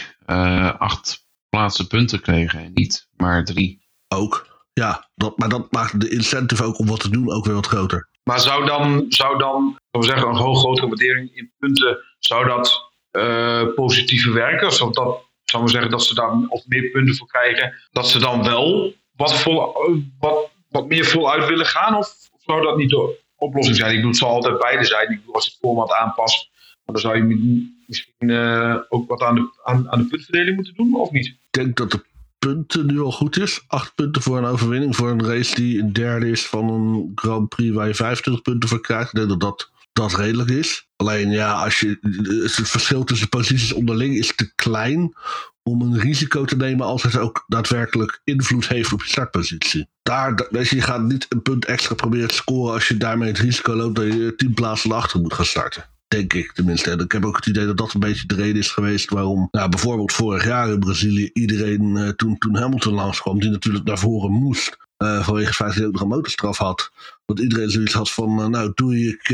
[0.78, 3.88] acht plaatsen punten kregen en niet maar drie.
[4.08, 4.49] Ook.
[4.80, 7.66] Ja, dat, maar dat maakt de incentive ook om wat te doen ook weer wat
[7.66, 8.08] groter.
[8.22, 12.88] Maar zou dan, zou dan we zeggen, een hoog grotere waardering in punten, zou dat
[13.10, 14.72] eh positiever werken?
[14.72, 18.18] Zou dat, zou we zeggen dat ze daar of meer punten voor krijgen, dat ze
[18.18, 19.74] dan wel wat, vol,
[20.18, 21.96] wat, wat meer voluit willen gaan?
[21.96, 23.90] Of zou dat niet de oplossing zijn?
[23.90, 25.10] Ik bedoel, het zal altijd beide zijn.
[25.10, 26.50] Ik bedoel, als je het format aanpast,
[26.84, 30.74] dan zou je mi- misschien eh, ook wat aan de, aan, aan de puntverdeling moeten
[30.74, 31.26] doen, of niet?
[31.26, 32.04] Ik denk dat de
[32.40, 33.64] punten nu al goed is.
[33.66, 37.48] Acht punten voor een overwinning voor een race die een derde is van een Grand
[37.48, 39.08] Prix waar je 25 punten voor krijgt.
[39.08, 40.88] Ik denk dat dat, dat redelijk is.
[40.96, 41.98] Alleen ja, als je,
[42.42, 45.14] het verschil tussen posities onderling is te klein
[45.62, 49.88] om een risico te nemen als het ook daadwerkelijk invloed heeft op je startpositie.
[50.02, 53.28] Daar, da- weet je, gaat niet een punt extra proberen te scoren als je daarmee
[53.28, 55.84] het risico loopt dat je tien plaatsen achter moet gaan starten.
[56.10, 56.90] Denk ik tenminste.
[56.90, 59.48] En ik heb ook het idee dat dat een beetje de reden is geweest waarom,
[59.50, 63.98] nou, bijvoorbeeld vorig jaar in Brazilië, iedereen eh, toen, toen Hamilton langskwam, die natuurlijk naar
[63.98, 66.90] voren moest, eh, vanwege het feit dat hij ook nog een motorstraf had.
[67.26, 69.28] Dat iedereen zoiets had van, eh, nou doei, ik,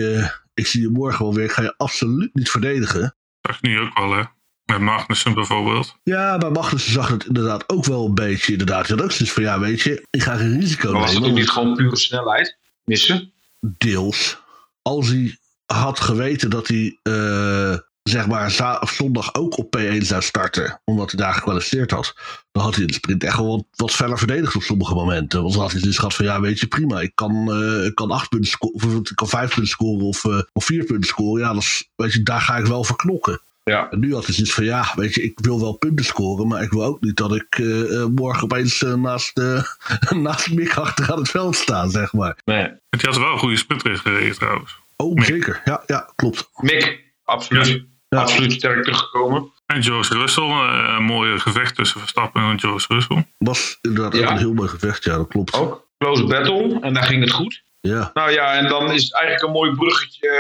[0.55, 3.01] ik zie je morgen wel weer, ik ga je absoluut niet verdedigen.
[3.01, 4.23] Dat zag je nu ook wel, hè.
[4.65, 5.97] Met Magnussen bijvoorbeeld.
[6.03, 8.87] Ja, bij Magnussen zag het inderdaad ook wel een beetje, inderdaad.
[8.87, 11.19] Je had ook zoiets van, ja weet je, ik ga geen risico Maar was het
[11.21, 11.35] nemen.
[11.35, 13.33] ook niet gewoon pure snelheid missen?
[13.61, 14.39] deels.
[14.83, 20.81] Als hij had geweten dat hij eh, zeg maar zondag ook op P1 zou starten,
[20.85, 22.15] omdat hij daar gekwalificeerd had,
[22.53, 25.41] dan had hij in de sprint echt wel wat, wat feller verdedigd op sommige momenten.
[25.43, 27.95] Want dan had hij dus gehad van ja, weet je, prima, ik kan, eh, ik
[27.95, 31.09] kan acht punten scoren, of ik kan vijf punten scoren of, eh, of vier punten
[31.09, 31.43] scoren.
[31.43, 33.41] Ja, dat is, weet je, daar ga ik wel voor knokken.
[33.71, 33.91] Ja.
[33.91, 36.63] En nu had hij zoiets van ja, weet je, ik wil wel punten scoren, maar
[36.63, 39.63] ik wil ook niet dat ik eh, eh, morgen opeens eh, naast, uh,
[40.25, 42.37] naast Mick achter aan het veld sta, zeg maar.
[42.45, 42.73] Nee.
[42.89, 44.79] Die had wel een goede sprintrace gereden trouwens.
[44.97, 45.25] Oh, Mick.
[45.25, 45.61] zeker.
[45.65, 46.49] Ja, ja, klopt.
[46.57, 47.85] Mick, absoluut.
[48.09, 48.19] Ja.
[48.21, 49.53] Absoluut sterk teruggekomen.
[49.67, 53.27] En George Russell, eh, een mooie gevecht tussen Verstappen en George Russell.
[53.39, 54.31] Was inderdaad ook Ja.
[54.31, 55.55] een heel mooi gevecht, ja, dat klopt.
[55.55, 55.87] Ook.
[55.99, 56.79] Close battle.
[56.81, 57.63] En daar ging het goed.
[57.81, 60.31] Ja, Nou ja, en dan is het eigenlijk een mooi bruggetje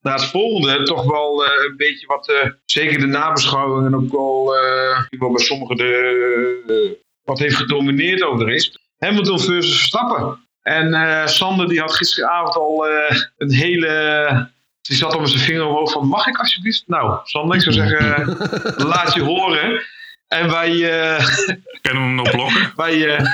[0.00, 0.82] naar het volgende.
[0.82, 5.76] Toch wel eh, een beetje wat, eh, zeker de nabeschouwingen ook wel, eh, bij sommigen
[5.76, 8.78] de, eh, wat heeft gedomineerd over de race.
[8.98, 10.48] Hamilton versus Verstappen.
[10.62, 14.50] En eh, Sander die had gisteravond al eh, een hele...
[14.82, 16.84] Die zat al met zijn vinger omhoog van, mag ik alsjeblieft?
[16.86, 18.36] Nou, Sander, ik zou zeggen,
[18.92, 19.82] laat je horen.
[20.28, 20.70] En wij...
[20.70, 21.26] eh,
[21.82, 22.72] Kennen we hem nog blokken?
[22.76, 23.26] wij, eh,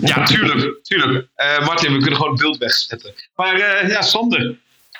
[0.00, 0.78] ja, tuurlijk.
[0.84, 1.26] tuurlijk.
[1.34, 3.14] Eh, Martin, we kunnen gewoon het beeld wegzetten.
[3.36, 4.54] Maar eh, ja, Sander.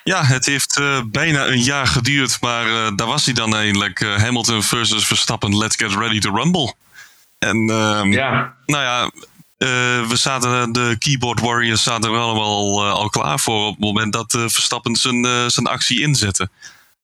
[0.05, 4.01] Ja, het heeft eh, bijna een jaar geduurd, maar eh, daar was hij dan eindelijk.
[4.01, 6.75] eh, Hamilton versus Verstappen, let's get ready to rumble.
[7.39, 9.11] En ehm, Ja, nou ja,
[9.57, 13.85] eh, we zaten, de keyboard warriors zaten er allemaal eh, al klaar voor op het
[13.85, 16.49] moment dat eh, Verstappen zijn, eh, zijn actie inzette.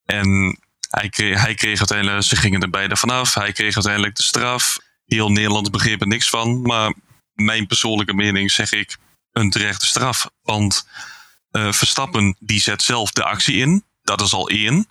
[0.05, 0.59] En
[0.89, 4.77] hij kreeg, hij kreeg uiteindelijk, ze gingen er beide vanaf, hij kreeg uiteindelijk de straf.
[5.05, 6.61] heel Nederland begreep er niks van.
[6.61, 6.93] Maar
[7.33, 8.97] mijn persoonlijke mening zeg ik
[9.31, 10.29] een terechte straf.
[10.43, 10.87] Want
[11.51, 13.83] Verstappen die zet zelf de actie in.
[14.03, 14.87] Dat is al één.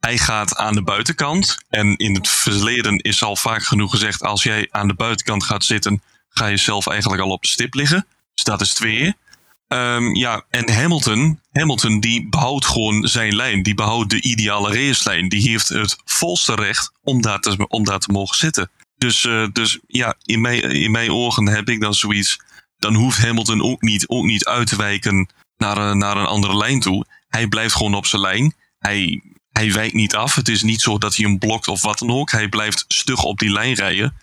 [0.00, 1.56] Hij gaat aan de buitenkant.
[1.68, 5.64] En in het verleden is al vaak genoeg gezegd: als jij aan de buitenkant gaat
[5.64, 6.02] zitten,
[6.38, 8.06] ga je zelf eigenlijk al op de stip liggen.
[8.34, 9.14] Dus dat is twee.
[9.68, 13.62] Um, ja, en Hamilton, Hamilton die behoudt gewoon zijn lijn.
[13.62, 15.28] Die behoudt de ideale racelijn.
[15.28, 18.70] Die heeft het volste recht om daar te, om daar te mogen zitten.
[18.96, 22.40] Dus, uh, dus ja, in mijn, in mijn ogen heb ik dan zoiets.
[22.78, 26.56] Dan hoeft Hamilton ook niet, ook niet uit te wijken naar, uh, naar een andere
[26.56, 27.06] lijn toe.
[27.28, 28.54] Hij blijft gewoon op zijn lijn.
[28.78, 29.22] Hij,
[29.52, 30.34] hij wijkt niet af.
[30.34, 32.30] Het is niet zo dat hij hem blokt of wat dan ook.
[32.30, 34.16] Hij blijft stug op die lijn rijden.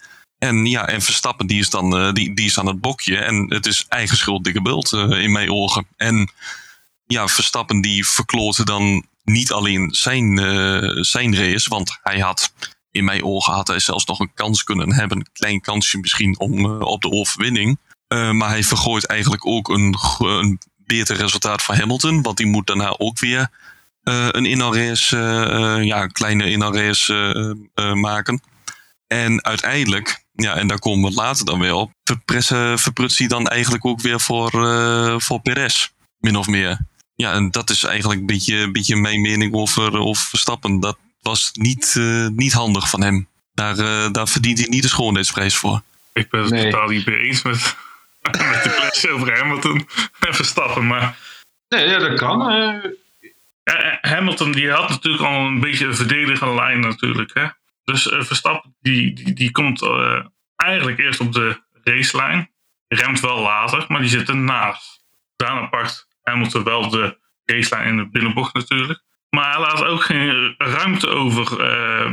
[0.44, 3.18] En ja, en Verstappen die is dan, uh, die, die is aan het bokje.
[3.18, 5.88] En het is eigen schuld dikke bult uh, in mijn ogen.
[5.98, 6.32] En
[7.06, 11.70] ja, Verstappen die verkloot dan niet alleen zijn, uh, zijn race.
[11.70, 12.54] Want hij had,
[12.92, 15.18] in mijn ogen had hij zelfs nog een kans kunnen hebben.
[15.18, 17.78] Een klein kansje misschien om, op de overwinning.
[18.08, 22.22] maar hij vergooit eigenlijk ook een, een beter resultaat voor Hamilton.
[22.22, 23.50] Want die moet daarna ook weer
[24.04, 25.18] een inhaalrace,
[25.84, 27.58] ja, een kleine inhaalrace
[27.94, 28.42] maken.
[29.08, 31.92] En uiteindelijk ja, en daar komen we later dan weer op.
[32.04, 36.80] Verpressen, verprutst hij dan eigenlijk ook weer voor, uh, voor Perez, min of meer.
[37.16, 40.80] Ja, en dat is eigenlijk een beetje, een beetje mijn mening over, over Verstappen.
[40.80, 43.28] Dat was niet, uh, niet handig van hem.
[43.54, 45.82] Daar, uh, daar verdient hij niet de schoonheidsprijs voor.
[46.14, 46.72] Ik ben het nee.
[46.72, 47.76] totaal niet mee eens met,
[48.22, 49.88] met de clash over Hamilton
[50.20, 50.88] en Verstappen.
[50.88, 51.18] Maar...
[51.68, 52.42] Nee, ja, dat kan.
[54.02, 57.32] Hamilton die had natuurlijk al een beetje een verdedigende lijn natuurlijk.
[57.34, 57.46] Hè?
[57.84, 62.52] Dus uh, Verstappen die, die, die komt uh, eigenlijk eerst op de racelijn.
[62.88, 65.06] Remt wel later, maar die zit ernaast.
[65.36, 69.04] Daarna pakt Hamilton wel de racelijn in de binnenbocht natuurlijk.
[69.30, 72.12] Maar hij laat ook geen ruimte over uh,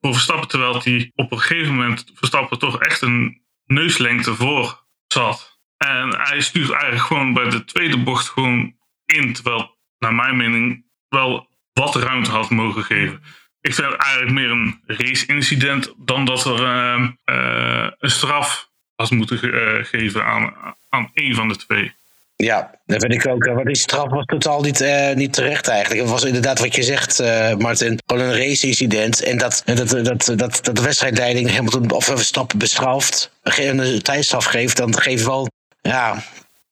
[0.00, 0.48] voor Verstappen.
[0.48, 5.60] Terwijl hij op een gegeven moment Verstappen toch echt een neuslengte voor zat.
[5.76, 9.32] En hij stuurt eigenlijk gewoon bij de tweede bocht gewoon in.
[9.32, 13.22] Terwijl, naar mijn mening, wel wat ruimte had mogen geven.
[13.62, 19.10] Ik vind het eigenlijk meer een race-incident dan dat er uh, uh, een straf had
[19.10, 20.54] moeten ge uh, geven aan,
[20.88, 21.92] aan één van de twee.
[22.36, 23.44] Ja, dat vind ik ook.
[23.44, 26.00] Want die straf was totaal niet, uh, niet terecht eigenlijk.
[26.00, 27.18] Het was inderdaad wat je zegt,
[27.58, 27.98] Martin.
[28.06, 29.22] Gewoon een race-incident.
[29.22, 33.32] En dat, dat, dat, dat, dat de wedstrijdleiding Hamilton of Verstappen bestraft.
[33.42, 35.48] Een tijdstraf geeft, dan geeft wel
[35.80, 36.22] ja,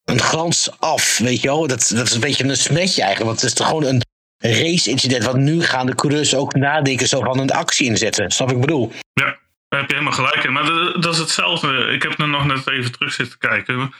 [0.04, 1.18] een glans af.
[1.18, 1.66] Weet je wel?
[1.66, 3.30] Dat, dat is een beetje een smetje eigenlijk.
[3.30, 4.02] Want het is gewoon een
[4.40, 5.24] race-incident.
[5.24, 8.30] Want nu gaan de coureurs ook nadenken zo van een actie inzetten.
[8.30, 8.92] Snap ik bedoel?
[9.12, 10.52] Ja, daar heb je helemaal gelijk in.
[10.52, 11.92] Maar dat, dat is hetzelfde.
[11.92, 13.94] Ik heb er nog net even terug zitten kijken.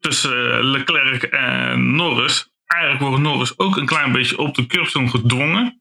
[0.00, 2.50] Tussen Leclerc en Norris.
[2.66, 5.80] Eigenlijk wordt Norris ook een klein beetje op de curbstone gedwongen.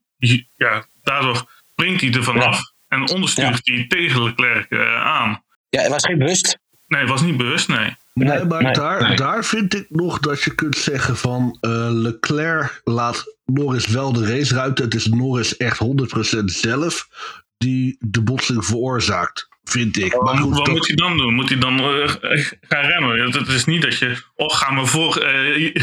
[0.56, 2.56] Ja, daardoor springt hij er vanaf.
[2.56, 2.73] Ja.
[2.88, 3.73] En onderstuurt ja.
[3.73, 5.43] hij tegen Leclerc uh, aan.
[5.69, 6.58] Ja, het was geen bewust.
[6.88, 7.95] Nee, het was niet bewust, nee.
[8.19, 9.15] Nee, maar nee, daar, nee.
[9.15, 14.25] daar vind ik nog dat je kunt zeggen van uh, Leclerc laat Norris wel de
[14.25, 14.84] raceruimte.
[14.84, 15.80] Het is Norris echt
[16.39, 17.08] 100% zelf
[17.58, 20.21] die de botsing veroorzaakt, vind ik.
[20.21, 20.75] Maar goed, wat dat...
[20.75, 21.34] moet hij dan doen?
[21.34, 22.08] Moet hij dan uh,
[22.62, 23.32] gaan remmen?
[23.32, 25.73] Het is niet dat je, oh ga maar voor, uh,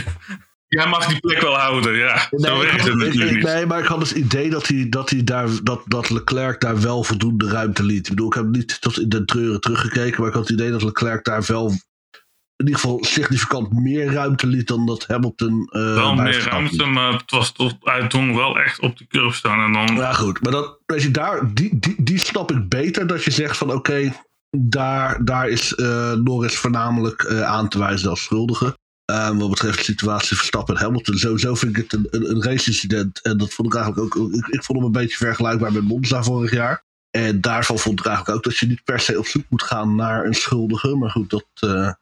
[0.78, 2.28] Jij mag die plek wel houden, ja.
[2.30, 3.44] Nee, Zo werkt het natuurlijk niet.
[3.44, 6.80] Nee, maar ik had het idee dat, hij, dat, hij daar, dat, dat Leclerc daar
[6.80, 8.06] wel voldoende ruimte liet.
[8.06, 10.70] Ik bedoel, ik heb niet tot in de treuren teruggekeken, maar ik had het idee
[10.70, 11.72] dat Leclerc daar wel
[12.62, 15.68] in ieder geval significant meer ruimte liet dan dat Hamilton.
[15.70, 19.36] Uh, wel meer ruimte, maar het was toch, hij dwong wel echt op de curve
[19.36, 19.64] staan.
[19.64, 19.96] En dan...
[19.96, 20.42] Ja, goed.
[20.42, 23.68] Maar dat, weet je, daar, die, die, die snap ik beter dat je zegt van
[23.68, 24.12] oké, okay,
[24.50, 28.80] daar, daar is uh, Norris voornamelijk uh, aan te wijzen als schuldige.
[29.38, 31.18] Wat betreft de situatie Verstappen en Hamilton.
[31.18, 33.20] Sowieso vind ik het een, een, een race-incident.
[33.22, 34.32] En dat vond ik eigenlijk ook.
[34.34, 36.84] Ik, ik, vond hem een beetje vergelijkbaar met Monza vorig jaar.
[37.10, 39.94] En daarvan vond ik eigenlijk ook dat je niet per se op zoek moet gaan
[39.94, 40.96] naar een schuldige.
[40.96, 41.92] Maar goed, dat, uh,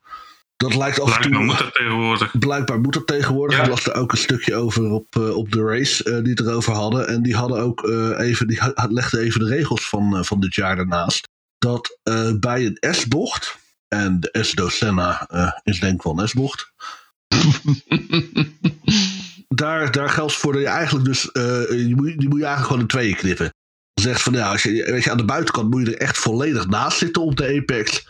[0.60, 1.44] dat lijkt af en toe.
[1.44, 2.38] moet dat tegenwoordig.
[2.38, 3.56] Blijkbaar moet dat tegenwoordig.
[3.56, 3.62] Ja.
[3.62, 6.40] Ik las er ook een stukje over op, uh, op de race uh, die het
[6.40, 7.08] erover hadden.
[7.08, 8.46] En die hadden ook even.
[8.46, 11.28] Die legden even de regels van, van dit jaar daarnaast.
[11.58, 11.98] Dat
[12.40, 13.58] bij een S-bocht.
[13.88, 15.28] En de S-Do Senna
[15.62, 16.72] is denk ik wel een S-bocht
[19.48, 22.66] daar, daar geldt voor dat je eigenlijk dus, uh, die, moet, die moet je eigenlijk
[22.66, 23.54] gewoon in tweeën knippen.
[23.94, 26.66] Zegt van ja, als je, weet je, aan de buitenkant moet je er echt volledig
[26.66, 28.08] naast zitten op de apex.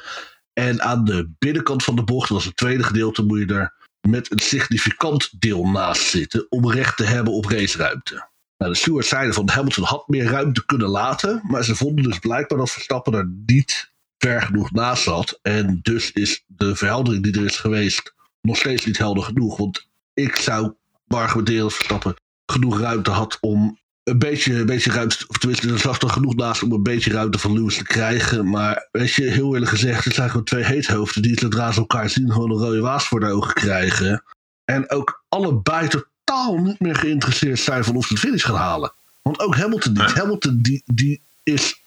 [0.53, 3.75] En aan de binnenkant van de bocht, dat is het tweede gedeelte, moet je er
[4.09, 8.29] met een significant deel naast zitten om recht te hebben op raceruimte.
[8.57, 12.19] Nou, de stewards zeiden van Hamilton had meer ruimte kunnen laten, maar ze vonden dus
[12.19, 15.39] blijkbaar dat Verstappen er niet ver genoeg naast zat.
[15.43, 19.57] En dus is de verheldering die er is geweest nog steeds niet helder genoeg.
[19.57, 20.75] Want ik zou
[21.07, 22.15] argumenteren dat Verstappen
[22.47, 23.79] genoeg ruimte had om
[24.11, 27.13] een beetje, een beetje ruimte, of tenminste, er zat er genoeg naast om een beetje
[27.13, 28.51] ruimte van Lewis te krijgen.
[28.51, 32.11] Maar weet je, heel eerlijk gezegd, het zijn gewoon twee heethoofden die zodra ze elkaar
[32.11, 34.23] zien gewoon een rode waas voor de ogen krijgen.
[34.65, 38.93] En ook allebei totaal niet meer geïnteresseerd zijn van of ze de finish gaan halen.
[39.23, 40.13] Want ook Hamilton niet.
[40.13, 41.83] Hamilton die, die is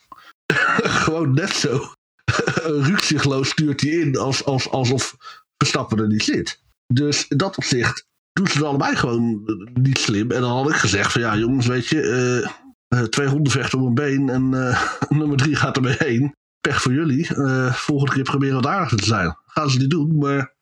[1.03, 1.93] gewoon net zo
[2.89, 5.15] rukzichtloos stuurt hij in als, als, alsof
[5.57, 6.59] Verstappen er niet zit.
[6.93, 9.43] Dus in dat opzicht doen ze het allebei gewoon
[9.73, 10.31] niet slim.
[10.31, 12.51] En dan had ik gezegd van ja jongens weet je, eh,
[12.93, 16.35] eh, twee honden vechten op een been en eh, nummer drie gaat ermee heen.
[16.61, 17.35] Pech voor jullie.
[17.35, 19.37] Eh, volgende keer proberen wat aardiger te zijn.
[19.45, 20.53] Gaan ze niet doen, maar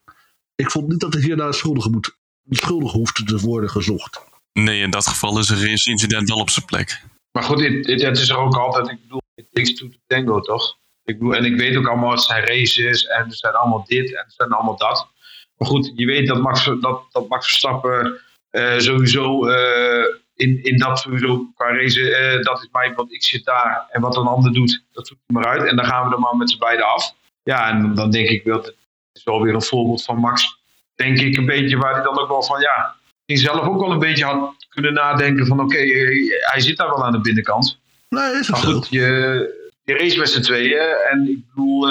[0.55, 2.17] ik vond niet dat er hier naar schuldige, moet,
[2.49, 4.21] schuldige hoeft te worden gezocht.
[4.53, 7.01] Nee, in dat geval is een race-incident wel op zijn plek.
[7.31, 10.39] Maar goed, dit, het is er ook altijd, ik bedoel, it takes two to tango,
[10.39, 10.77] toch?
[11.03, 14.10] Ik bedoel, en ik weet ook allemaal, het zijn races en er zijn allemaal dit
[14.10, 15.07] en er zijn allemaal dat.
[15.62, 18.19] Maar goed, je weet dat Max, dat, dat Max Verstappen
[18.50, 23.24] eh, sowieso eh, in, in dat sowieso qua race, eh, dat is mij, want ik
[23.24, 25.69] zit daar en wat een ander doet, dat zoekt hij maar uit.
[25.69, 27.13] En dan gaan we er maar met z'n beiden af.
[27.43, 28.76] Ja, en dan denk ik wel, het
[29.13, 30.60] is wel weer een voorbeeld van Max,
[30.95, 32.95] denk ik een beetje, waar hij dan ook wel van, ja,
[33.26, 35.78] die zelf ook wel een beetje had kunnen nadenken van, oké,
[36.39, 37.80] hij zit daar wel aan de binnenkant.
[38.10, 40.95] Nee, is het Maar goed, je, je race met z'n tweeën.
[41.12, 41.89] En ik bedoel,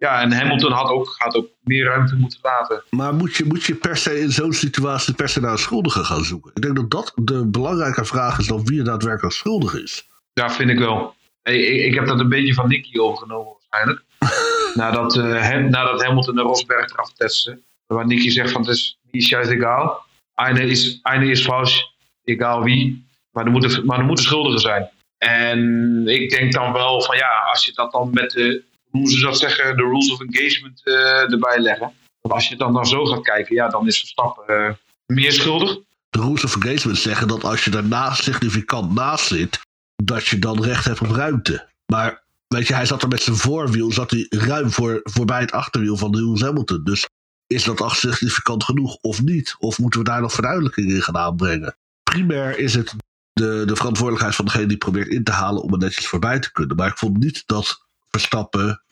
[0.00, 2.82] ja, en Hamilton had ook, had ook meer ruimte moeten laten.
[2.90, 6.04] Maar moet je, moet je per se in zo'n situatie per se naar een schuldige
[6.04, 6.50] gaan zoeken?
[6.54, 10.08] Ik denk dat dat de belangrijke vraag is dan wie er daadwerkelijk schuldig is.
[10.32, 11.14] Ja, vind ik wel.
[11.42, 14.04] Ik, ik, ik heb dat een beetje van Nicky overgenomen waarschijnlijk.
[14.82, 17.60] nadat, Ham- nadat Hamilton de Rosberg eraf testte.
[17.86, 20.02] Waar Nicky zegt van het is niet juist egal.
[20.34, 23.04] Eine is, eine is vals, egal wie.
[23.30, 24.88] Maar er moeten, maar er moeten schuldigen zijn.
[25.18, 29.20] En ik denk dan wel van ja, als je dat dan met de, hoe ze
[29.20, 31.92] dat zeggen, de rules of engagement eh, erbij leggen.
[32.20, 34.74] Want als je dan, dan zo gaat kijken, ja, dan is Verstappen eh,
[35.06, 35.78] meer schuldig.
[36.08, 39.60] De rules of engagement zeggen dat als je daarnaast significant naast zit,
[40.04, 41.68] dat je dan recht hebt op ruimte.
[41.92, 45.52] Maar weet je, hij zat er met zijn voorwiel, zat hij ruim voor, voorbij het
[45.52, 46.84] achterwiel van Lewis Hamilton.
[46.84, 47.08] Dus
[47.46, 49.54] is dat al significant genoeg of niet?
[49.58, 51.76] Of moeten we daar nog verduidelijking in gaan aanbrengen?
[52.02, 52.94] Primair is het
[53.32, 56.52] de, de verantwoordelijkheid van degene die probeert in te halen om er netjes voorbij te
[56.52, 56.76] kunnen.
[56.76, 58.82] Maar ik vond niet dat Verstappen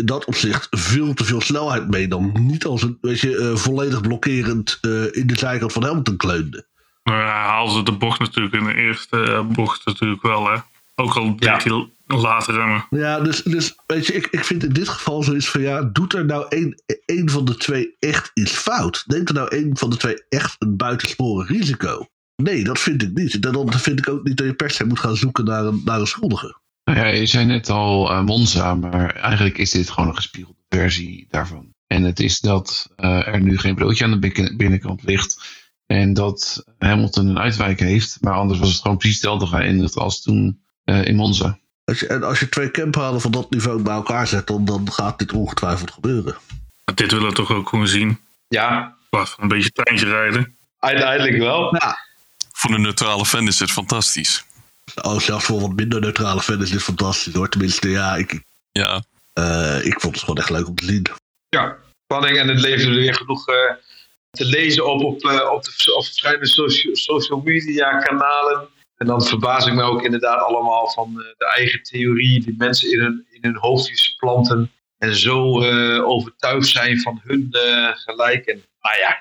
[0.00, 2.32] in dat opzicht veel te veel snelheid meenam.
[2.34, 6.66] Niet als een weet je, eh, volledig blokkerend eh, in de zijkant van Hamilton kleunde.
[7.02, 10.56] Nou ja, hij haalde de bocht natuurlijk in de eerste eh, bocht natuurlijk wel, hè.
[10.94, 12.86] Ook al deed hij later remmen.
[12.90, 16.14] Ja, dus, dus weet je, ik, ik vind in dit geval zoiets van ja, doet
[16.14, 19.04] er nou één, één van de twee echt iets fout?
[19.06, 22.06] Neemt er nou één van de twee echt een buitensporen risico?
[22.36, 23.42] Nee, dat vind ik niet.
[23.42, 25.82] Dan dan vind ik ook niet dat je per se moet gaan zoeken naar een,
[25.84, 26.58] naar een schuldige.
[26.84, 30.58] Nou ja, je zei net al eh, Monza, maar eigenlijk is dit gewoon een gespiegelde
[30.68, 31.68] versie daarvan.
[31.86, 35.58] En het is dat eh, er nu geen broodje aan de binnen- binnenkant ligt.
[35.86, 38.18] En dat Hamilton een uitwijk heeft.
[38.20, 41.58] Maar anders was het gewoon precies hetzelfde geëindigd als toen eh, in Monza.
[41.84, 44.92] Als je, en als je twee camphalen van dat niveau bij elkaar zet, dan, dan
[44.92, 46.36] gaat dit ongetwijfeld gebeuren.
[46.84, 48.08] Maar dit willen we toch ook gewoon zien.
[48.08, 50.56] In Ja, plaats van een beetje treintje rijden.
[50.78, 51.78] uiteindelijk wel.
[52.52, 54.44] Voor een neutrale fan is het fantastisch.
[55.02, 57.48] Oh, zelfs voor wat minder neutrale fans is dit fantastisch hoor.
[57.48, 61.06] Tenminste, ja, ik, Ja, eh, ik vond het gewoon echt leuk om te zien.
[61.48, 63.74] Ja, spanning en het leverde weer genoeg eh,
[64.30, 68.68] te lezen op, op, eh, op de op verschillende socia- social media kanalen.
[68.96, 72.92] En dan verbaas ik me ook inderdaad allemaal van eh, de eigen theorie die mensen
[72.92, 74.72] in hun, in hun hoofdjes planten.
[74.98, 78.46] En zo eh, overtuigd zijn van hun eh, gelijk.
[78.46, 79.18] En nou ja,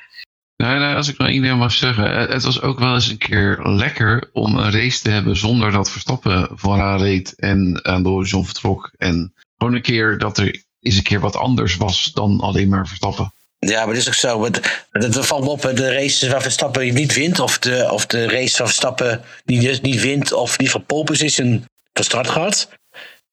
[0.63, 2.29] Nou, nou, als ik nou één ding mag zeggen.
[2.29, 5.91] Het was ook wel eens een keer lekker om een race te hebben zonder dat
[5.91, 8.91] Verstappen vooraan reed en aan de horizon vertrok.
[8.97, 12.87] En gewoon een keer dat er eens een keer wat anders was dan alleen maar
[12.87, 13.33] Verstappen.
[13.59, 14.43] Ja, maar dat is ook zo.
[14.43, 18.05] Het, het, het valt me op, de races waar Verstappen niet wint, of de, of
[18.05, 22.29] de race waar Verstappen die dus niet wint, of die van pole position van start
[22.29, 22.69] gaat.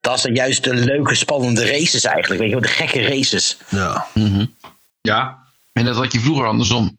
[0.00, 2.40] Dat zijn juist de leuke, spannende races eigenlijk.
[2.40, 3.56] Weet je wel, de gekke races.
[3.68, 4.06] Ja.
[5.00, 5.45] ja,
[5.76, 6.98] En dat had je vroeger andersom.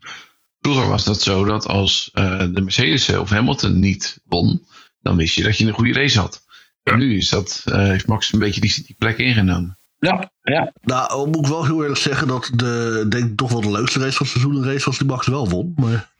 [0.59, 4.67] Vroeger was dat zo dat als eh, de Mercedes of Hamilton niet won,
[5.01, 6.45] dan wist je dat je een goede race had.
[6.83, 9.77] En nu is dat, eh, heeft Max een beetje die, die plek ingenomen.
[9.99, 10.71] Ja, ja.
[10.81, 13.71] Nou, al moet ik wel heel eerlijk zeggen dat de, denk ik toch wel de
[13.71, 15.73] leukste race van het seizoen een race was die Max wel won.
[15.75, 16.15] Maar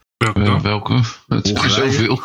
[0.62, 1.06] Welke Eh?
[1.28, 1.92] Het is Hongarije.
[1.92, 2.22] zoveel.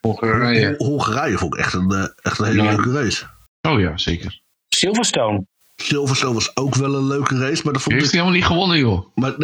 [0.00, 0.74] Hongarije.
[0.76, 2.68] Hongarije vond ik echt een, eh, echt een hele Ja.
[2.74, 3.24] leuke race.
[3.62, 4.40] Oh ja, zeker.
[4.68, 5.46] Silverstone.
[5.76, 8.12] Silverstone was ook wel een leuke race, maar dat vond Heeft ik...
[8.12, 9.06] hij helemaal niet gewonnen, joh.
[9.14, 9.34] Maar,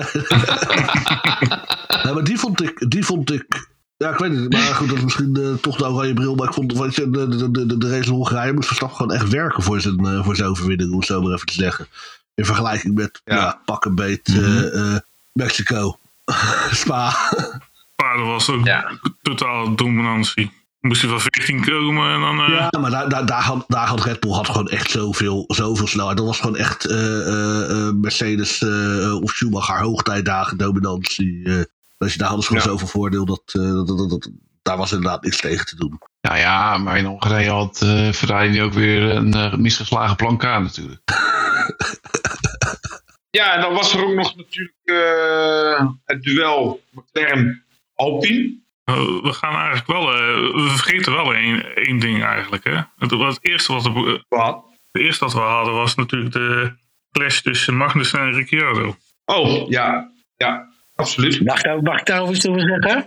[2.04, 3.70] nee, maar die vond ik, die vond ik...
[3.96, 4.52] Ja, ik weet niet.
[4.52, 6.34] Maar goed, dat is misschien eh, toch de oranje bril.
[6.34, 8.96] Maar ik vond weet je, de, de, de, de, de race in Hongarije moest Verstappen
[8.96, 10.90] gewoon echt werken voor zijn, eh, voor zijn overwinning.
[10.92, 11.86] Om het zo maar even te zeggen.
[12.34, 13.36] In vergelijking met Ja.
[13.36, 13.60] ja.
[13.64, 15.00] pak een beet eh, eh,
[15.32, 15.98] Mexico.
[16.70, 17.14] Spa.
[17.96, 18.98] Maar dat was ook Ja.
[19.22, 20.52] totale dominantie.
[20.82, 22.40] Moest hij van 14 komen en dan...
[22.40, 25.44] eh, Ja, maar daar, daar, daar, had, daar had Red Bull had gewoon echt zoveel,
[25.46, 26.16] zoveel snelheid.
[26.16, 31.44] Dat was gewoon echt eh, eh, eh, Mercedes eh, of Schumacher hoogtijdagen dominantie.
[31.44, 31.60] eh.
[31.98, 32.70] dus daar hadden ze gewoon Ja.
[32.70, 33.24] zoveel voordeel.
[33.24, 34.30] Dat, eh, dat, dat, dat-
[34.62, 35.98] daar was inderdaad niks tegen te doen.
[36.20, 40.42] Nou ja, maar in Hongarije had eh Ferrari nu ook weer een misgeslagen plan K
[40.42, 41.00] natuurlijk.
[43.30, 48.60] Ja, en dan was er ook nog natuurlijk eh, het duel McLaren-Alpine.
[49.22, 50.18] We gaan eigenlijk wel, eh,
[50.54, 52.64] we vergeten wel één, één ding eigenlijk.
[52.64, 52.74] Hè?
[52.98, 54.64] Het, het eerste wat we, Wat?
[54.92, 56.72] het eerste wat we hadden was natuurlijk de
[57.12, 58.96] clash tussen Magnussen en Ricciardo.
[59.24, 60.10] Oh, ja.
[60.36, 61.44] Ja, absoluut.
[61.44, 63.06] Mag, ik daar- mag ik daarover iets over zeggen?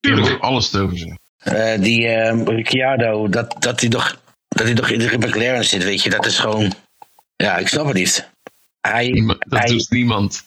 [0.00, 0.40] Tuurlijk.
[0.42, 1.18] alles erover zeggen.
[1.38, 5.84] Eh, die eh, Ricciardo, dat, dat hij nog dat hij nog in de McLaren zit,
[5.84, 6.72] weet je, dat is gewoon...
[7.36, 8.30] Ja, ik snap het niet.
[8.80, 10.46] Hij, Dat hij, doet niemand.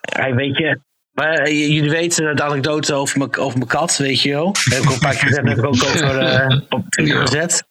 [0.00, 0.80] hij weet je...
[1.14, 4.54] Maar eh, jullie weten de anekdote over mijn, over mijn kat, weet je wel.
[4.64, 7.64] Heb ik een paar keer gezet, heb ik ook over eh, op Twitter gezet.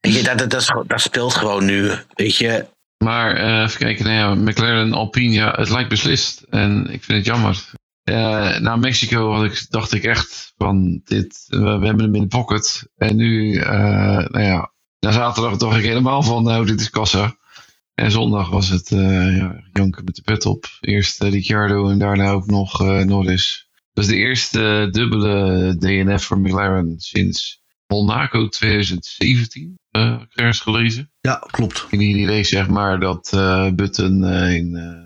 [0.00, 2.66] Weet je, dat, dat, dat, speelt gewoon nu, weet je.
[3.04, 6.44] Maar eh, even kijken, nou ja, McLaren Alpine, ja, het lijkt beslist.
[6.50, 7.64] En ik vind het jammer.
[8.02, 12.22] Eh, na Mexico had ik, dacht ik echt van, dit, we, we hebben hem in
[12.22, 12.88] de pocket.
[12.96, 17.36] En nu, nou ja, na zaterdag dacht ik helemaal van, nou, dit is kassa.
[17.94, 20.64] En zondag was het eh ja, janken met de pet op.
[20.80, 23.68] Eerst eh, Ricciardo en daarna ook nog eh, Norris.
[23.92, 29.74] Dat is de eerste dubbele DNF voor McLaren sinds Monaco 2017.
[29.90, 31.86] eh heb ik ergens gelezen Ja, klopt.
[31.90, 35.02] in die race, zeg maar, dat eh, Button eh, in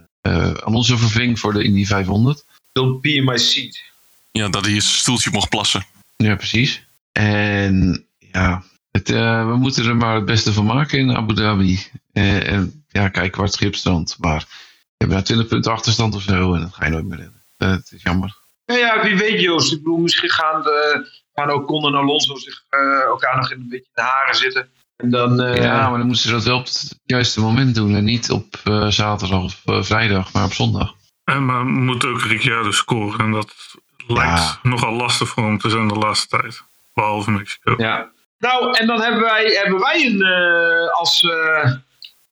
[0.64, 2.44] Alonso verving voor de Indy 500.
[2.72, 3.80] Don't be in my seat.
[4.32, 5.84] Ja, dat hij in zijn stoeltje mocht plassen.
[6.16, 6.86] Ja, precies.
[7.12, 8.64] En ja,
[8.98, 11.78] het, eh, we moeten er maar het beste van maken in Abu Dhabi.
[12.12, 14.16] Eh, en ja, kijk waar het schip strandt.
[14.20, 17.18] Maar we hebben daar 20 punten achterstand of zo en dat ga je nooit meer
[17.18, 17.42] redden.
[17.56, 18.36] Eh, het is jammer.
[18.66, 19.72] Nou ja, wie weet Joost.
[19.72, 23.60] Ik bedoel, misschien gaan, de, gaan ook Con en Alonso zich eh, elkaar nog in
[23.60, 24.68] een beetje in de haren zitten.
[24.96, 25.40] En dan...
[25.42, 27.94] eh, ja, maar dan moeten ze dat wel op het juiste moment doen.
[27.94, 30.94] En niet op eh, zaterdag of vrijdag, maar op zondag.
[31.24, 33.20] En maar moet ook Ricciardo scoren.
[33.20, 33.54] En dat
[34.06, 34.58] lijkt Ja.
[34.62, 36.62] nogal lastig voor hem te zijn de laatste tijd.
[36.94, 37.74] Behalve Mexico.
[37.76, 38.10] Ja.
[38.38, 41.72] Nou, en dan hebben wij, hebben wij een, eh, als eh,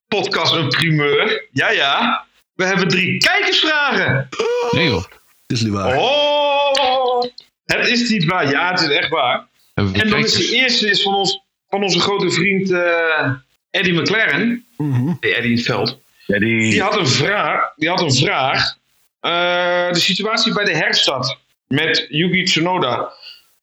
[0.08, 1.46] podcast een primeur.
[1.52, 2.24] Ja, ja.
[2.54, 4.28] We hebben drie kijkersvragen.
[4.70, 5.04] Nee joh,
[5.46, 5.96] Is niet waar.
[5.96, 7.22] Oh,
[7.64, 8.50] het is niet waar.
[8.50, 9.46] Ja, het is echt waar.
[9.74, 13.30] En dan is de eerste is van, ons, van onze grote vriend eh
[13.70, 14.66] Eddie McLaren.
[14.76, 15.98] Nee, Eddie in het veld.
[16.26, 17.72] Ja, die, had een vraag.
[17.76, 18.76] Die had een vraag.
[19.20, 23.12] Eh, de situatie bij de herstart met Yuki Tsunoda.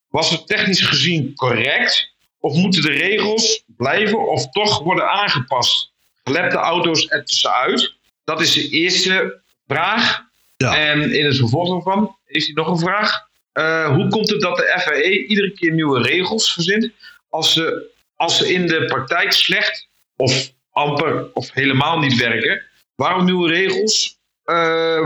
[0.10, 2.13] Was het technisch gezien correct?
[2.44, 5.92] Of moeten de regels blijven of toch worden aangepast?
[6.24, 7.94] Gelepte auto's er tussenuit?
[8.24, 10.22] Dat is de eerste vraag.
[10.58, 10.78] Ja.
[10.78, 13.28] En in het vervolg daarvan is hij nog een vraag.
[13.52, 16.92] Eh, hoe komt het dat de FAE iedere keer nieuwe regels verzint
[17.30, 22.62] als ze, als ze in de praktijk slecht of amper of helemaal niet werken?
[22.96, 24.18] Waarom nieuwe regels?
[24.44, 24.56] Eh,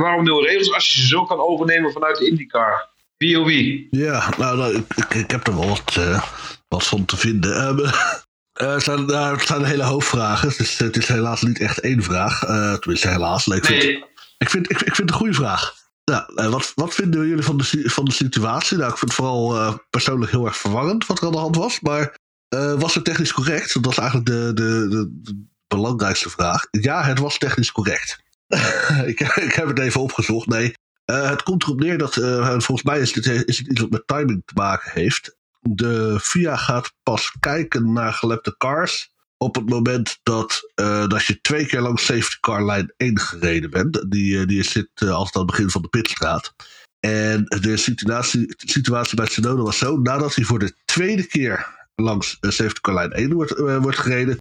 [0.02, 2.90] waarom nieuwe regels als je ze zo kan overnemen vanuit de IndyCar?
[3.18, 3.88] Wie oh wie?
[3.92, 6.24] Ja, nou, nou, ik, ik, ik heb er wel wat, eh,
[6.68, 7.76] wat van te vinden.
[8.58, 10.50] Eh, het, zijn, nou, het zijn een hele hoop vragen.
[10.50, 12.44] Het is, het is helaas niet echt één vraag.
[12.44, 13.46] Eh, tenminste, helaas.
[13.46, 14.04] Nee, vind, Nee,
[14.38, 15.76] ik, vind, ik, ik vind het een goede vraag.
[16.04, 18.78] Ja, eh, wat, wat vinden jullie van de, van de situatie?
[18.78, 21.56] Nou, ik vind het vooral eh, persoonlijk heel erg verwarrend wat er aan de hand
[21.56, 21.80] was.
[21.80, 22.16] Maar
[22.48, 23.74] eh, was het technisch correct?
[23.74, 26.68] Dat was eigenlijk de, de, de, de belangrijkste vraag.
[26.72, 28.24] Ja, het was technisch correct.
[29.12, 30.48] ik, ik heb het even opgezocht.
[30.48, 30.74] Nee,
[31.06, 33.90] eh, het komt erop neer dat, eh, volgens mij is, dit, is het iets wat
[33.90, 35.36] met timing te maken heeft.
[35.76, 41.42] De FIA gaat pas kijken naar gelepte cars op het moment dat, eh, dat je
[41.42, 44.12] twee keer langs safety car lijn 1 gereden bent.
[44.12, 46.54] Die, eh, die zit eh, altijd aan het begin van de pitstraat.
[47.00, 52.38] En de situatie, situatie bij Tsunoda was zo, nadat hij voor de tweede keer langs
[52.40, 54.38] safety car lijn 1 wordt, wordt gereden,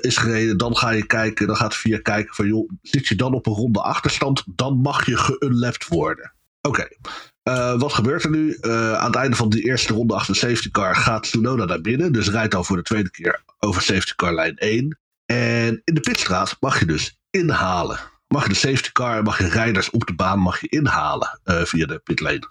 [0.00, 3.34] is gereden, dan ga je kijken, dan gaat VIA kijken van joh, zit je dan
[3.34, 6.32] op een ronde achterstand, dan mag je geunlapt worden.
[6.60, 6.88] Oké,
[7.48, 8.56] eh, wat gebeurt er nu?
[8.60, 11.80] Eh, aan het einde van die eerste ronde achter de safety car gaat Tsunoda naar
[11.80, 14.98] binnen, dus rijdt al voor de tweede keer over safety car lijn 1.
[15.26, 17.98] En in de pitstraat mag je dus inhalen.
[18.28, 21.64] Mag je de safety car mag je rijders op de baan mag je inhalen eh,
[21.64, 22.48] via de pitlane.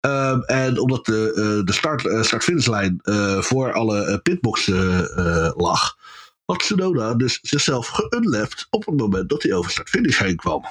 [0.00, 3.00] Ehm, en omdat de, de start, start-finishlijn
[3.40, 5.10] voor alle pitboxen
[5.56, 5.96] lag,
[6.44, 10.64] had Tsunoda dus zichzelf geunlapt op het moment dat hij over start-finish heen kwam.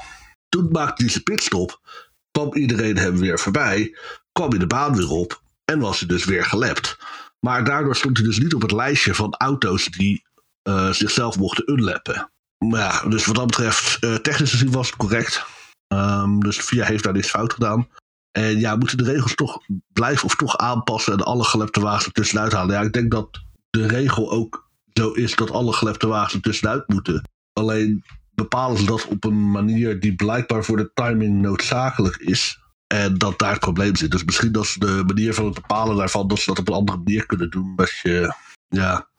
[0.49, 1.79] Toen maakte hij zijn pitstop,
[2.33, 3.97] kwam iedereen hem weer voorbij,
[4.31, 6.97] kwam hij de baan weer op en was hij dus weer gelapt.
[7.39, 10.25] Maar daardoor stond hij dus niet op het lijstje van auto's die
[10.61, 12.31] eh, zichzelf mochten unlappen.
[13.09, 15.45] Dus wat dat betreft, eh, technisch gezien was het correct.
[15.87, 17.87] Ehm, dus VIA heeft daar niks fout gedaan.
[18.31, 19.59] En ja, moeten de regels toch
[19.93, 22.75] blijven of toch aanpassen en alle gelepte wagens er tussenuit halen?
[22.75, 26.87] Ja, ik denk dat de regel ook zo is dat alle gelepte wagens er tussenuit
[26.87, 27.29] moeten.
[27.53, 28.03] Alleen
[28.35, 32.61] bepalen ze dat op een manier die blijkbaar voor de timing noodzakelijk is.
[32.87, 34.11] En dat daar het probleem zit.
[34.11, 36.73] Dus misschien dat ze de manier van het bepalen daarvan, dat ze dat op een
[36.73, 37.73] andere manier kunnen doen.
[37.75, 38.33] Dat je,
[38.67, 39.09] ja,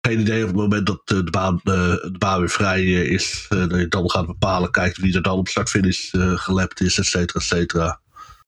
[0.00, 1.74] geen idee op het moment dat eh, de baan, eh,
[2.12, 5.38] de baan weer vrij eh, is, dat je dan gaat bepalen, kijkt wie er dan
[5.38, 8.00] op start-finish gelept is, et cetera, et cetera.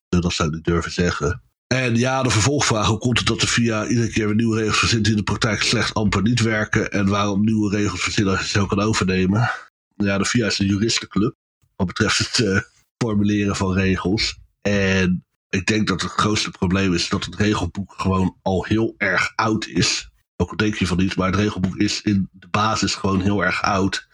[0.08, 1.42] dat zou ik niet durven zeggen.
[1.66, 4.78] En ja, de vervolgvraag, hoe komt het dat de VIA iedere keer weer nieuwe regels
[4.78, 8.42] verzint die in de praktijk slecht amper niet werken en waarom nieuwe regels verzinnen als
[8.42, 9.50] je zo kan overnemen?
[9.96, 11.34] Ja, de VIA is een juristenclub
[11.76, 12.68] wat betreft het
[13.04, 14.38] formuleren van regels.
[14.62, 19.32] En ik denk dat het grootste probleem is dat het regelboek gewoon al heel erg
[19.34, 20.10] oud is.
[20.36, 23.44] Ook al denk je van niet, maar het regelboek is in de basis gewoon heel
[23.44, 24.08] erg oud.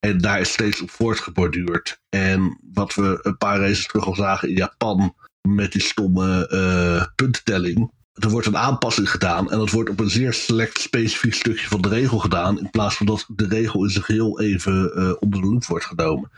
[0.00, 2.00] En daar is steeds op voortgeborduurd.
[2.08, 5.14] En wat we een paar races terug al zagen in Japan
[5.48, 7.92] met die stomme uh, puntentelling.
[8.14, 11.80] Er wordt een aanpassing gedaan en dat wordt op een zeer select specifiek stukje van
[11.80, 12.58] de regel gedaan.
[12.58, 15.84] In plaats van dat de regel in zijn geheel even uh, onder de loep wordt
[15.84, 16.30] genomen.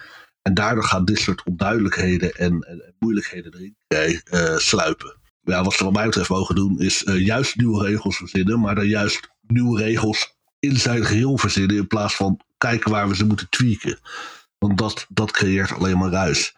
[0.43, 5.17] En daardoor gaan dit soort onduidelijkheden en, en, moeilijkheden erin uh, sluipen.
[5.43, 8.87] Ja, wat ze wat mij betreft mogen doen, is juist nieuwe regels verzinnen, maar dan
[8.87, 13.49] juist nieuwe regels in zijn geheel verzinnen, in plaats van kijken waar we ze moeten
[13.49, 13.99] tweaken.
[14.59, 16.57] Want dat, dat creëert alleen maar ruis.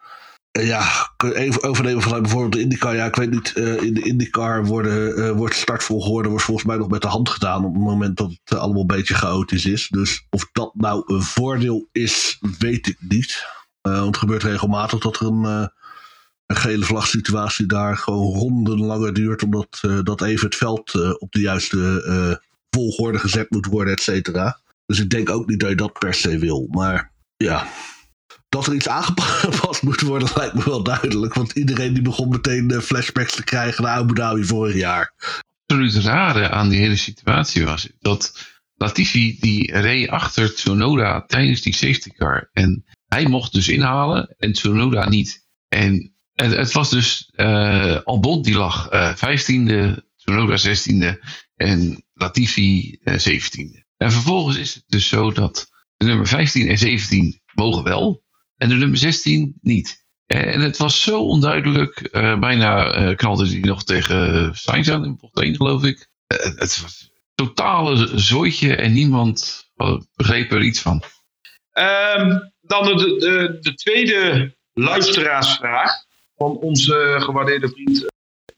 [0.51, 1.13] Ja,
[1.61, 2.95] overnemen vanuit bijvoorbeeld de IndyCar.
[2.95, 6.77] Ja, ik weet niet, uh, in de IndyCar worden, uh, wordt startvolgorde wordt volgens mij
[6.77, 9.89] nog met de hand gedaan op het moment dat het allemaal een beetje chaotisch is.
[9.89, 13.47] Dus of dat nou een voordeel is, weet ik niet.
[13.81, 15.45] Want het gebeurt regelmatig dat er een,
[16.47, 19.43] een gele vlagsituatie daar gewoon ronden langer duurt.
[19.43, 22.41] Omdat dat even het veld op de juiste
[22.71, 24.61] volgorde gezet moet worden, et cetera.
[24.87, 26.67] Dus ik denk ook niet dat je dat per se wil.
[26.71, 27.67] Maar ja,
[28.49, 31.35] dat er iets aangepast moet worden lijkt me wel duidelijk.
[31.35, 35.15] Want iedereen die begon meteen flashbacks te krijgen naar Abu Dhabi vorig jaar.
[35.67, 41.75] Absoluut rare aan die hele situatie was dat Latifi die reed achter Tsunoda tijdens die
[41.75, 42.51] safety car.
[42.53, 45.47] En hij mocht dus inhalen en Tsunoda niet.
[45.69, 51.19] En het, het was dus uh, Albon die lag uh, 15e, Tsunoda 16e
[51.57, 53.87] en Latifi uh, 17e.
[53.97, 58.27] En vervolgens is het dus zo dat de nummer 15 en 17 mogen wel
[58.59, 60.07] en de nummer 16 niet.
[60.27, 62.09] En het was zo onduidelijk.
[62.13, 66.09] Uh, bijna uh, knalde hij nog tegen Sainz aan in bocht 1, geloof ik.
[66.27, 69.69] Het was een totale zooitje en niemand
[70.17, 71.03] begreep er iets van.
[71.73, 75.91] Um, dan de, de, de tweede luisteraarsvraag
[76.37, 78.07] van onze gewaardeerde vriend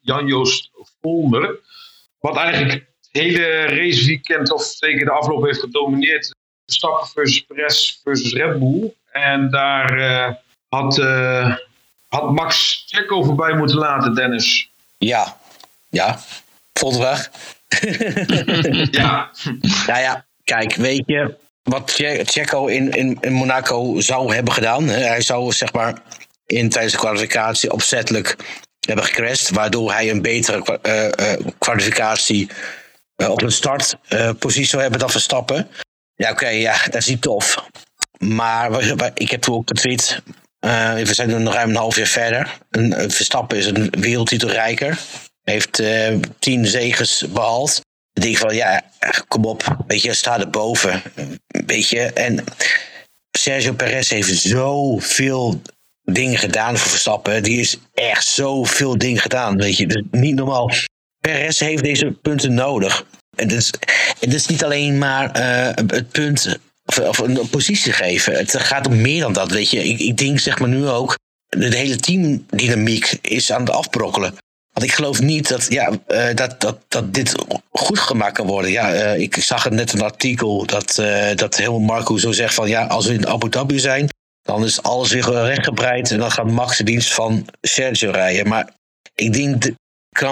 [0.01, 0.71] Jan-Joost
[1.01, 1.59] Volmer.
[2.19, 6.35] Wat eigenlijk het hele raceweekend, of zeker de afloop, heeft gedomineerd.
[6.65, 8.95] Verstappen versus Perez versus Red Bull.
[9.13, 10.35] En daar uh,
[10.69, 11.57] had, uh,
[12.09, 14.71] had Max Checo voorbij moeten laten, Dennis.
[14.99, 15.37] Ja,
[15.89, 16.19] ja.
[16.73, 17.31] Volgende vraag.
[19.01, 19.31] ja.
[19.87, 21.93] Nou ja, kijk, weet je, wat
[22.25, 24.89] Checo in, in, in, Monaco zou hebben gedaan.
[24.89, 26.03] Hij zou zeg maar
[26.47, 28.37] in tijdens de kwalificatie opzettelijk
[28.87, 32.51] hebben gecrashed, waardoor hij een betere uh, uh, kwalificatie
[33.17, 35.69] uh, op een startpositie zou hebben dan Verstappen.
[36.15, 37.69] Ja, oké, okay, ja, dat is niet tof.
[38.25, 38.83] Maar
[39.15, 40.23] ik heb toen ook getweet.
[41.05, 42.59] we zijn nu ruim een half jaar verder.
[42.71, 44.99] Een, Verstappen is een wereldtitelrijker.
[45.43, 45.83] Heeft
[46.39, 47.81] tien zegens behaald.
[48.13, 48.83] Ik denk van, ja,
[49.29, 51.03] kom op, weet je, sta erboven.
[51.47, 52.45] Weet je, en
[53.31, 55.63] Sergio Perez heeft zoveel
[56.03, 57.43] dingen gedaan voor Verstappen.
[57.43, 59.87] Die is echt zoveel dingen gedaan, weet je.
[59.87, 60.71] Dus niet normaal.
[61.21, 63.07] Perez heeft deze punten nodig.
[63.37, 63.73] En het is,
[64.21, 66.59] het is niet alleen maar uh, het punt
[66.99, 68.33] of, een positie geven.
[68.35, 69.85] Het gaat om meer dan dat, weet je.
[69.85, 71.19] Ik, ik denk zeg maar nu ook,
[71.49, 74.35] de hele teamdynamiek is aan het afbrokkelen.
[74.73, 77.35] Want ik geloof niet dat, ja, uh, dat, dat, dat dit
[77.71, 78.71] goed gemaakt kan worden.
[78.71, 82.69] Ja, uh, ik zag net een artikel dat, uh, dat heel Marco zo zegt van
[82.69, 84.09] ja, als we in Abu Dhabi zijn,
[84.43, 88.49] dan is alles weer rechtgebreid en dan gaat Max de dienst van Sergio rijden.
[88.49, 88.73] Maar
[89.15, 89.75] ik denk de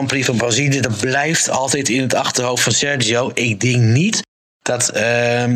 [0.07, 3.31] Prix van Brazilië, dat blijft altijd in het achterhoofd van Sergio.
[3.35, 4.23] Ik denk niet
[4.69, 4.85] dat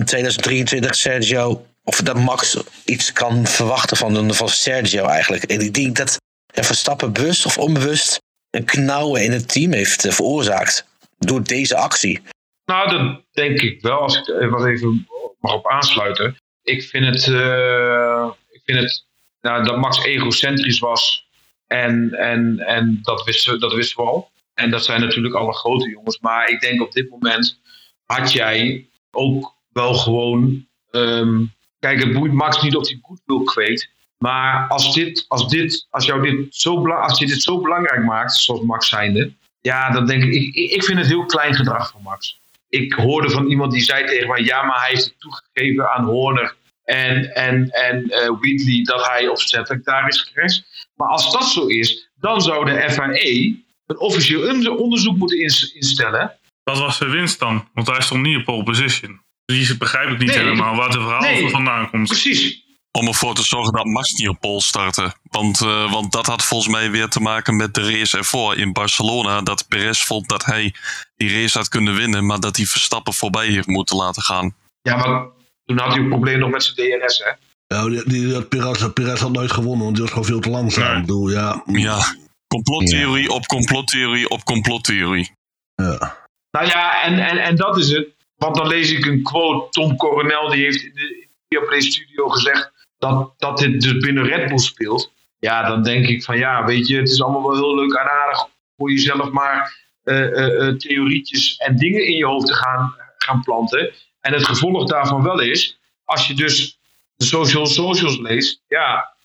[0.06, 5.42] 2023 ehm, Sergio, of dat Max iets kan verwachten van, van Sergio eigenlijk.
[5.42, 6.20] En ik denk dat
[6.52, 10.86] Verstappen bewust of onbewust een knauwen in het team heeft eh, veroorzaakt
[11.18, 12.22] door deze actie.
[12.64, 15.06] Nou, dat denk ik wel, als ik wat even
[15.40, 16.36] mag op aansluiten.
[16.62, 19.04] Ik vind het, uh, ik vind het
[19.40, 21.26] nou, dat Max egocentrisch was
[21.66, 24.30] en, en, en dat, wisten, dat wisten we al.
[24.54, 26.18] En dat zijn natuurlijk alle grote jongens.
[26.20, 27.60] Maar ik denk op dit moment
[28.04, 30.66] had jij ook wel gewoon.
[30.90, 33.90] Um, kijk, het boeit Max niet of hij goed wil kweet.
[34.18, 38.34] Maar als, dit, als, dit, als, jou dit zo, als je dit zo belangrijk maakt,
[38.34, 42.02] zoals Max zijnde, ja, dan denk ik, ik, ik vind het heel klein gedrag van
[42.02, 42.40] Max.
[42.68, 46.04] Ik hoorde van iemand die zei tegen mij, ja, maar hij heeft het toegegeven aan
[46.04, 50.88] Horner en, en, en eh, Wheatley dat hij opzettelijk daar is geweest.
[50.94, 55.72] Maar als dat zo is, dan zou de FAE een officieel on- onderzoek moeten ins-
[55.72, 56.36] instellen.
[56.64, 57.68] Wat was zijn winst dan?
[57.74, 59.20] Want hij stond niet op pole position.
[59.44, 60.38] Dus die begrijp ik niet Nee.
[60.38, 61.50] helemaal waar het verhaal Nee.
[61.50, 62.08] vandaan komt.
[62.08, 62.60] Precies.
[62.98, 65.14] Om ervoor te zorgen dat Max niet op pol startte.
[65.22, 68.72] Want, eh, want dat had volgens mij weer te maken met de race ervoor in
[68.72, 69.40] Barcelona.
[69.42, 70.74] Dat Perez vond dat hij
[71.16, 74.54] die race had kunnen winnen, maar dat hij Verstappen voorbij heeft moeten laten gaan.
[74.82, 75.26] Ja, maar
[75.64, 77.30] toen had hij een probleem nog met zijn DRS, hè?
[77.76, 80.50] Ja, die, die, had Perez, Perez had nooit gewonnen, want die was gewoon veel te
[80.50, 80.84] langzaam.
[80.88, 80.94] Nee.
[81.00, 81.62] Ik bedoel, ja.
[81.66, 82.14] Ja,
[82.46, 85.30] complottheorie op complottheorie op complottheorie.
[85.74, 86.20] ja.
[86.52, 88.08] Nou ja, en, en, en dat is het.
[88.36, 89.70] Want dan lees ik een quote.
[89.70, 94.48] Tom Coronel die heeft in de Viaplay Studio gezegd dat, dat dit dus binnen Red
[94.48, 95.12] Bull speelt.
[95.38, 98.10] Ja, dan denk ik van ja, weet je, het is allemaal wel heel leuk en
[98.10, 103.92] aardig voor jezelf maar eh, theorietjes en dingen in je hoofd te gaan, gaan planten.
[104.20, 106.78] En het gevolg daarvan wel is, als je dus
[107.16, 109.16] de social socials leest, ja,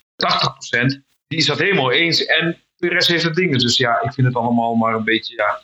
[0.91, 2.25] 80% die is dat helemaal eens.
[2.25, 3.59] En de rest heeft het dingen.
[3.59, 5.61] Dus ja, ik vind het allemaal maar een beetje, ja,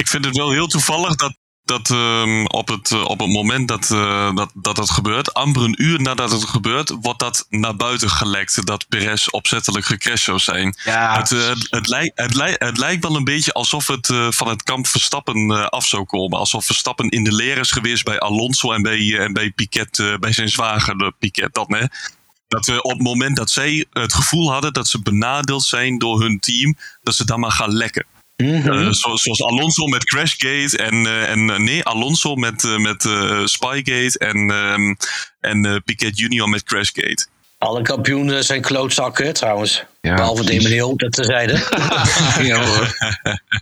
[0.00, 1.34] Ik vind het wel heel toevallig dat,
[1.64, 5.62] dat ehm, op, het, eh, op het moment dat, eh, dat, dat het gebeurt, amper
[5.62, 10.38] een uur nadat het gebeurt, wordt dat naar buiten gelekt dat Perez opzettelijk gecrashed zou
[10.38, 10.76] zijn.
[10.84, 14.06] ja Het, eh, het, het, lijkt, het, lijkt, het lijkt wel een beetje alsof het
[14.30, 16.38] van het kamp Verstappen af zou komen.
[16.38, 20.32] Alsof Verstappen in de leer is geweest bij Alonso en bij, en bij Piquet, bij
[20.32, 21.54] zijn zwager de Piquet.
[21.54, 21.84] Dat, hè?
[22.48, 26.20] dat we op het moment dat zij het gevoel hadden dat ze benadeeld zijn door
[26.20, 28.06] hun team, dat ze dan maar gaan lekken.
[28.40, 28.70] Mhm.
[28.70, 33.04] Eh, zoals, zoals Alonso met Crashgate en, eh, en eh, nee, Alonso met, eh, met
[33.04, 34.94] eh, Spygate en, ehm,
[35.40, 37.26] en eh, Piquet Junior met Crashgate.
[37.58, 39.84] Alle kampioenen zijn klootzakken trouwens.
[40.00, 40.44] Ja, Behalve.
[40.44, 41.52] Damon Hill, dat tezijde.
[42.50, 42.96] ja hoor.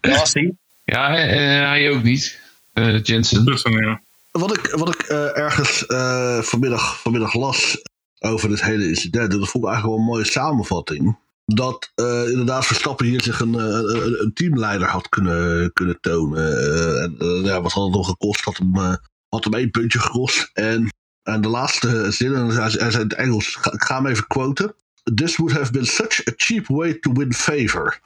[0.00, 0.56] Dat was die.
[0.84, 2.40] Ja, hij ook niet.
[2.72, 3.44] Eh Jensen.
[3.62, 4.00] Ja.
[4.30, 7.82] Wat ik, wat ik eh, ergens eh, vanmiddag, vanmiddag las
[8.18, 11.18] over dit hele incident, en dat vond ik eigenlijk wel een mooie samenvatting.
[11.54, 16.62] Dat eh, inderdaad Verstappen hier zich een, eh, een, een teamleider had kunnen, kunnen tonen.
[16.62, 18.44] Eh, en, ja, wat had het nog gekost?
[18.44, 18.74] Had hem,
[19.28, 20.50] had hem één puntje gekost.
[20.52, 20.88] En,
[21.22, 24.74] en de laatste zin, en hij, zei het Engels, ga- ik ga hem even quoten.
[25.14, 28.00] This would have been such a cheap way to win favor.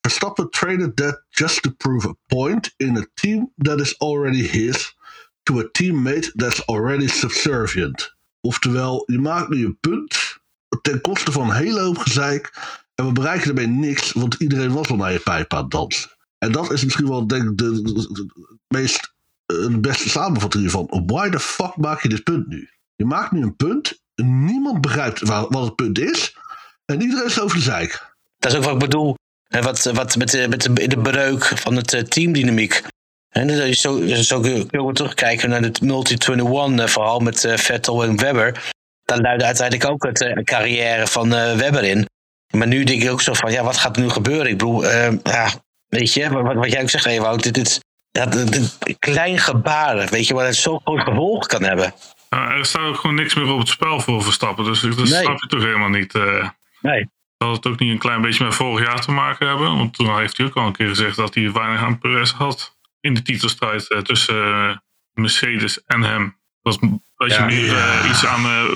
[0.00, 4.96] Verstappen traded that just to prove a point in a team that is already his
[5.42, 8.14] to a teammate that's already subservient.
[8.40, 10.38] Oftewel, je maakt nu een punt
[10.82, 12.52] ten koste van een hele hoop gezeik.
[13.00, 16.10] En we bereiken ermee niks, want iedereen was al naar je pijp aan het dansen.
[16.38, 18.26] En dat is misschien wel denk ik de,
[18.68, 19.14] meest
[19.46, 21.04] eh, de beste samenvatting hiervan.
[21.06, 22.68] Why the fuck maak je dit punt nu?
[22.94, 26.36] Je maakt nu een punt, niemand begrijpt waar, wat het punt is.
[26.84, 28.14] En iedereen is over de zeik.
[28.38, 29.14] Dat is ook wat ik bedoel.
[29.48, 32.82] En wat, wat met, de, met de, de breuk van het eh, teamdynamiek.
[33.28, 38.16] En dat je zo, zo kun je terugkijken naar het Multi-21-verhaal met eh, Vettel en
[38.16, 38.72] Webber.
[39.10, 42.06] Daar luidde uiteindelijk ook het eh, carrière van eh, Webber in.
[42.50, 44.46] Maar nu denk ik ook zo van, ja, wat gaat er nu gebeuren?
[44.46, 45.48] Ik bedoel, eh, ja,
[45.88, 47.80] weet je, wat, wat jij ook zegt, Ewout, dit, dit,
[48.50, 51.94] dit, klein gebaren, weet je, wat het zo groot gevolg kan hebben.
[52.30, 54.64] Nou, er staat ook gewoon niks meer op het spel voor Verstappen.
[54.64, 55.06] Dus dat Nee.
[55.06, 56.14] snap je toch helemaal niet.
[56.14, 56.48] eh.
[56.80, 57.08] Nee.
[57.38, 59.76] Zal het ook niet een klein beetje met vorig jaar te maken hebben?
[59.76, 62.76] Want toen heeft hij ook al een keer gezegd dat hij weinig aan Perez had.
[63.00, 64.76] In de titelstrijd eh, tussen eh,
[65.12, 66.38] Mercedes en hem.
[66.62, 66.78] Dat,
[67.14, 67.44] dat je Ja.
[67.44, 68.66] meer eh, iets aan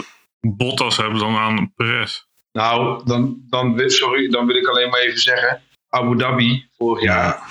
[0.41, 2.27] Bottas hebt dan aan Perez.
[2.59, 5.63] Nou, dan, dan, wil- sorry, dan wil ik alleen maar even zeggen.
[5.89, 7.43] Abu Dhabi vorig jaar.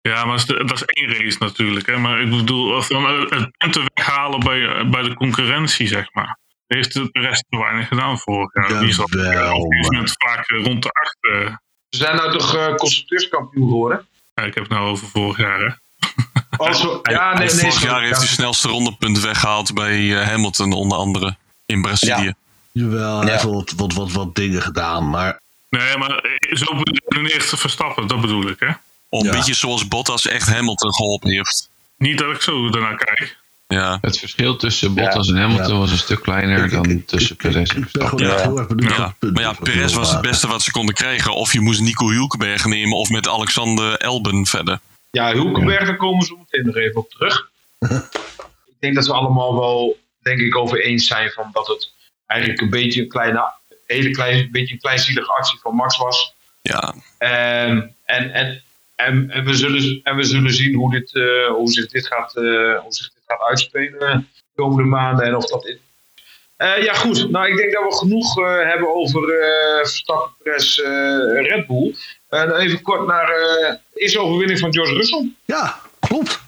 [0.00, 1.86] Ja, maar dat is, de- dat is één race natuurlijk.
[1.86, 1.96] Hè?
[1.98, 6.38] Maar ik bedoel, het punten weghalen bij, eh, bij de concurrentie, zeg maar.
[6.66, 8.68] Heeft de rest te weinig gedaan vorig jaar.
[8.80, 11.16] Die maar- moment vaak eh, rond de acht.
[11.20, 11.54] eh,
[11.88, 14.06] Ze zijn nou toch eh, constructeurskampioen geworden?
[14.34, 15.58] ja, ik heb het nou over vorig jaar.
[15.60, 15.68] Hè?
[17.02, 17.48] Ja, nee, nee.
[17.48, 21.36] vorig jaar heeft hij snelste rondepunt weggehaald bij Hamilton onder andere
[21.66, 22.24] in Brazilië.
[22.24, 22.34] Ja.
[22.78, 23.30] Jawel, hij Ja.
[23.32, 27.26] heeft wel wat, wat, wat, wat dingen gedaan, maar Nee, maar zo bedoel ik een
[27.26, 28.56] eerste Verstappen, dat bedoel ik.
[28.58, 28.66] Hè?
[29.10, 29.30] Een Ja.
[29.30, 31.68] beetje zoals Bottas echt Hamilton geholpen heeft.
[31.98, 33.36] Niet dat ik zo daarnaar kijk.
[33.68, 35.78] Ja, Het verschil tussen Bottas en Hamilton Ja.
[35.78, 38.26] was een stuk kleiner dan tussen Perez en Verstappen.
[38.88, 39.14] Ja.
[39.32, 41.34] maar ja, Perez was het beste wat ze konden krijgen.
[41.34, 44.80] Of je moest Nico Hulkenberg nemen of met Alexander Elben verder.
[45.10, 47.48] Ja, Hulkenberg, daar komen zo meteen nog even op terug.
[48.66, 51.90] ik denk dat we allemaal wel, denk ik, over eens zijn van dat het
[52.26, 53.52] eigenlijk een beetje een kleine,
[53.86, 56.34] hele klein, beetje een kleinzielige actie van Max was.
[56.62, 58.62] Ja, Ehm, en, en,
[58.96, 62.36] en, en, we zullen, en we zullen zien hoe, dit, eh, hoe, zich dit gaat,
[62.36, 62.42] eh,
[62.80, 63.98] hoe zich dit gaat uitspelen
[64.28, 65.26] de komende maanden.
[65.26, 65.78] En of dat in-
[66.56, 67.30] Eh, ja, goed.
[67.30, 71.94] Nou, ik denk dat we genoeg eh, hebben over eh Verstappen, Perez, eh, Red Bull.
[72.28, 75.28] Dan even kort naar eh de eerste overwinning van George Russell.
[75.44, 76.40] Ja, klopt.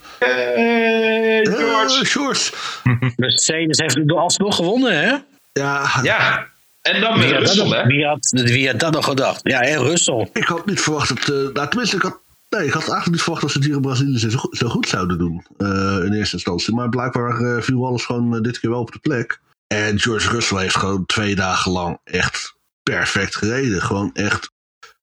[1.43, 2.05] George.
[2.07, 2.53] George.
[3.17, 5.17] Mercedes heeft alsnog gewonnen, hè?
[5.59, 6.47] Ja, Ja.
[6.83, 7.87] En dan met Wie had, dat Russell, nog, hè?
[7.87, 9.41] wie, had, wie had dat nog gedacht?
[9.43, 10.31] Ja, hè, Russell.
[10.33, 11.27] ik had niet verwacht dat...
[11.55, 13.83] nou, tenminste, ik had, nee, ik had eigenlijk niet verwacht dat ze het hier in
[13.83, 15.47] Brazilië zo, zo goed zouden doen.
[15.59, 15.69] eh,
[16.05, 16.75] in eerste instantie.
[16.75, 19.41] Maar blijkbaar eh, viel alles gewoon dit keer wel op de plek.
[19.67, 23.83] En George Russell heeft gewoon twee dagen lang echt perfect gereden.
[23.83, 24.51] Gewoon echt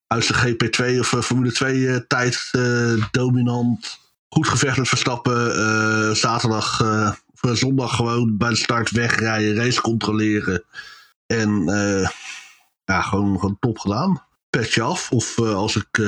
[0.07, 3.97] uit zijn GP2 of Formule 2 eh, tijd eh, dominant.
[4.29, 5.55] Goed gevecht met Verstappen.
[5.55, 6.81] eh, zaterdag,
[7.53, 10.63] zondag gewoon bij de start wegrijden, race controleren.
[11.27, 12.09] En eh,
[12.85, 14.23] ja, gewoon, gewoon top gedaan.
[14.49, 15.11] Petje af.
[15.11, 16.07] Of eh, als ik eh,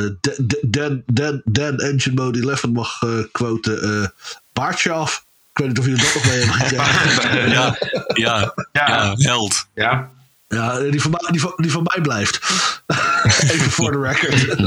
[1.46, 4.08] Dan- Engine Mode 11 mag eh quoten, eh
[4.54, 5.26] baardje af.
[5.52, 7.50] Ik weet niet of jullie dat nog mee hebben gekregen.
[7.50, 7.78] Ja,
[8.14, 8.88] ja, Ja.
[8.88, 9.66] ja, held.
[9.74, 10.10] Ja.
[10.48, 12.40] Ja, die van, mij, die, van, die van mij blijft.
[13.52, 14.60] Even voor de record.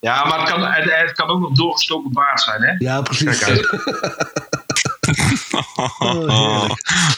[0.00, 2.74] Ja, maar het kan, het, het kan ook nog doorgestoken baard zijn, hè?
[2.78, 3.38] Ja, precies.
[3.38, 3.82] Kijk uit.
[5.98, 6.70] Oh,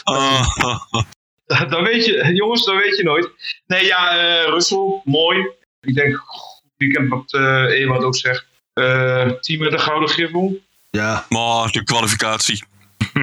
[0.03, 1.69] heerlijk.
[1.71, 3.29] Dan weet je, jongens, dan weet je nooit.
[3.67, 5.49] Nee, ja, eh Russell, mooi.
[5.81, 8.45] Ik denk, goed weekend wat eh Ewout ook zegt.
[8.73, 10.59] Eh, team met de gouden griffel.
[10.89, 12.63] Ja, Maar de kwalificatie.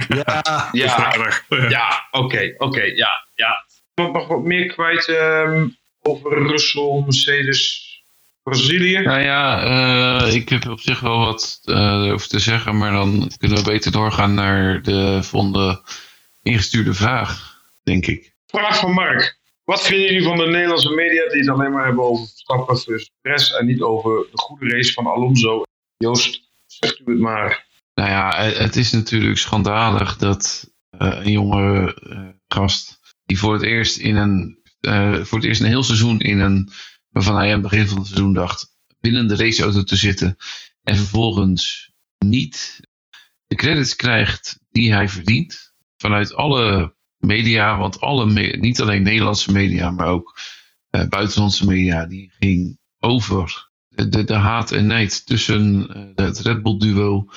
[0.08, 0.42] ja.
[0.72, 0.90] Ja.
[0.92, 1.32] Ja.
[1.68, 3.64] ja, oké, oké, ja, ja.
[3.94, 5.68] Nog, nog wat meer kwijt ehm,
[6.02, 7.87] over Russell, Mercedes,
[8.48, 8.98] Brazilië.
[8.98, 13.30] Nou ja, eh, ik heb op zich wel wat eh, over te zeggen, maar dan
[13.38, 15.82] kunnen we beter doorgaan naar de volgende
[16.42, 18.34] ingestuurde vraag, denk ik.
[18.46, 19.38] Vraag van Mark.
[19.64, 23.10] Wat vinden jullie van de Nederlandse media die het alleen maar hebben over Verstappen versus
[23.20, 25.62] Perez en niet over de goede race van Alonso?
[25.96, 27.66] Joost, zegt u het maar.
[27.94, 31.96] Nou ja, het is natuurlijk schandalig dat eh, een jonge
[32.48, 34.56] gast die voor het eerst in een
[35.24, 36.70] voor het eerst een heel seizoen in een
[37.18, 40.36] waarvan hij aan het begin van het seizoen dacht binnen de raceauto te zitten
[40.82, 42.80] en vervolgens niet
[43.46, 49.90] de credits krijgt die hij verdient vanuit alle media, want alle niet alleen Nederlandse media,
[49.90, 50.38] maar ook
[50.90, 56.62] eh, buitenlandse media, die ging over de, de, haat en nijd tussen eh, het Red
[56.62, 57.28] Bull duo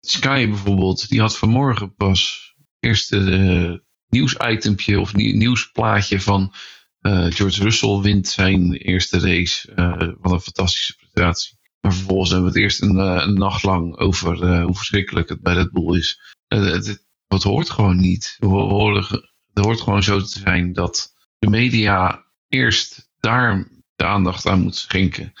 [0.00, 3.78] Sky bijvoorbeeld, die had vanmorgen pas eerste uh,
[4.08, 6.52] nieuwsitempje of nie- nieuwsplaatje van
[7.00, 9.72] George Russell wint zijn eerste race.
[9.74, 11.58] eh, wat een fantastische prestatie.
[11.80, 15.40] Maar vervolgens hebben we het eerst een, eh, nacht lang over eh, hoe verschrikkelijk het
[15.40, 16.36] bij Red Bull is.
[16.48, 18.36] Eh, het, het hoort gewoon niet.
[18.38, 24.76] Het hoort gewoon zo te zijn dat de media eerst daar de aandacht aan moet
[24.76, 25.32] schenken.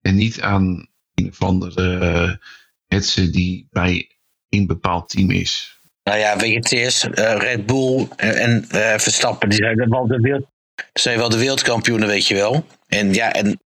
[0.00, 2.40] En niet aan een of andere
[2.86, 5.80] hetze die bij een bepaald team is.
[6.02, 8.64] Nou ja, weet je, het is Red Bull en
[9.00, 10.46] Verstappen, die zijn wel de, wereld,
[10.92, 12.66] zijn wel de wereldkampioenen, weet je wel.
[12.86, 13.60] En ja, en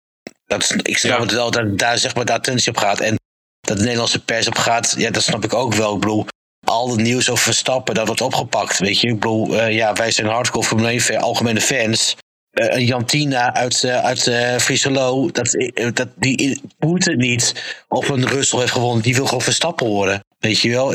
[0.45, 1.23] dat, ik snap ja.
[1.23, 2.99] het wel dat daar zeg maar de attentie op gaat.
[2.99, 3.15] En
[3.59, 5.93] dat de Nederlandse pers op gaat, ja, dat snap ik ook wel.
[5.93, 6.25] Ik bedoel,
[6.63, 9.07] al het nieuws over Verstappen, dat wordt opgepakt, weet je.
[9.07, 12.15] Ik bedoel, uh, ja, wij zijn hardcore Formule 1 algemene fans.
[12.51, 17.53] Uh, Jantina uit, uh, uit uh, Frieselo, dat, dat, die boeit het niet
[17.87, 19.03] of een Russell heeft gewonnen.
[19.03, 20.23] Die wil gewoon Verstappen worden.
[20.39, 20.93] Weet je wel,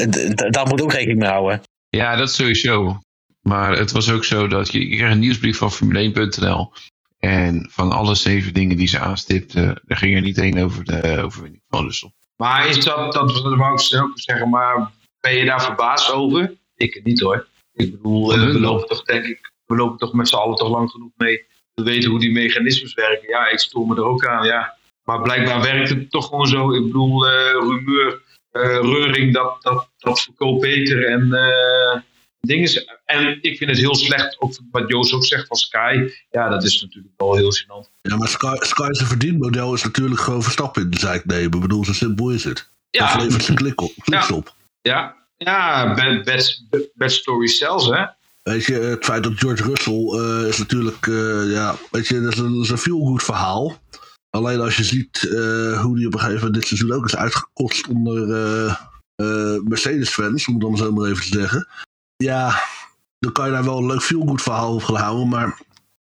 [0.51, 1.63] daar moet ook rekening mee houden.
[1.89, 3.01] Ja, dat sowieso.
[3.43, 6.73] Maar het was ook zo dat je, je kreeg een nieuwsbrief van Formule1.nl.
[7.19, 11.23] En van alle zeven dingen die ze aanstipten, er ging er niet één over de
[11.23, 12.13] overwinning van Russell.
[12.37, 14.91] Maar is dat, dat, wou ik ook zeggen, maar
[15.21, 16.55] ben je daar verbaasd over?
[16.77, 17.47] Ik niet hoor.
[17.73, 20.91] Ik bedoel, we lopen toch denk ik, we lopen toch met z'n allen toch lang
[20.91, 21.47] genoeg mee.
[21.75, 23.29] We weten hoe die mechanismes werken.
[23.29, 24.77] Ja, ik stoor me er ook aan, ja.
[25.05, 26.73] Maar blijkbaar werkt het toch gewoon zo.
[26.75, 28.23] Ik bedoel, uh, rumeur,
[28.53, 32.01] uh, reuring, dat, dat, dat verkoopt beter en uh,
[32.47, 32.85] dingen.
[33.05, 36.11] En ik vind het heel slecht, ook wat Joost ook zegt van Sky.
[36.31, 37.91] Ja, dat is natuurlijk wel heel gênant.
[38.03, 41.55] Ja, maar Sky, Sky's verdienmodel is natuurlijk gewoon verstappen in de zaak nemen.
[41.55, 42.71] Ik bedoel, zo simpel is het.
[42.91, 43.13] Ja.
[43.13, 44.35] Dat levert zijn klik op, kliks ja.
[44.35, 44.55] op.
[44.81, 48.05] Ja, ja bad, bad, bad story zelfs, hè.
[48.43, 52.33] Weet je, het feit dat George Russell uh, is natuurlijk, uh, ja, weet je, dat
[52.33, 53.83] is een, een feel-good verhaal.
[54.31, 57.17] Alleen als je ziet uh, hoe die op een gegeven moment dit seizoen ook is
[57.17, 58.27] uitgekost onder
[59.65, 61.69] Mercedes-fans, om het dan zo maar even te zeggen.
[62.23, 62.63] Ja,
[63.19, 65.61] dan kan je daar wel een leuk feel-good verhaal op gaan houden, maar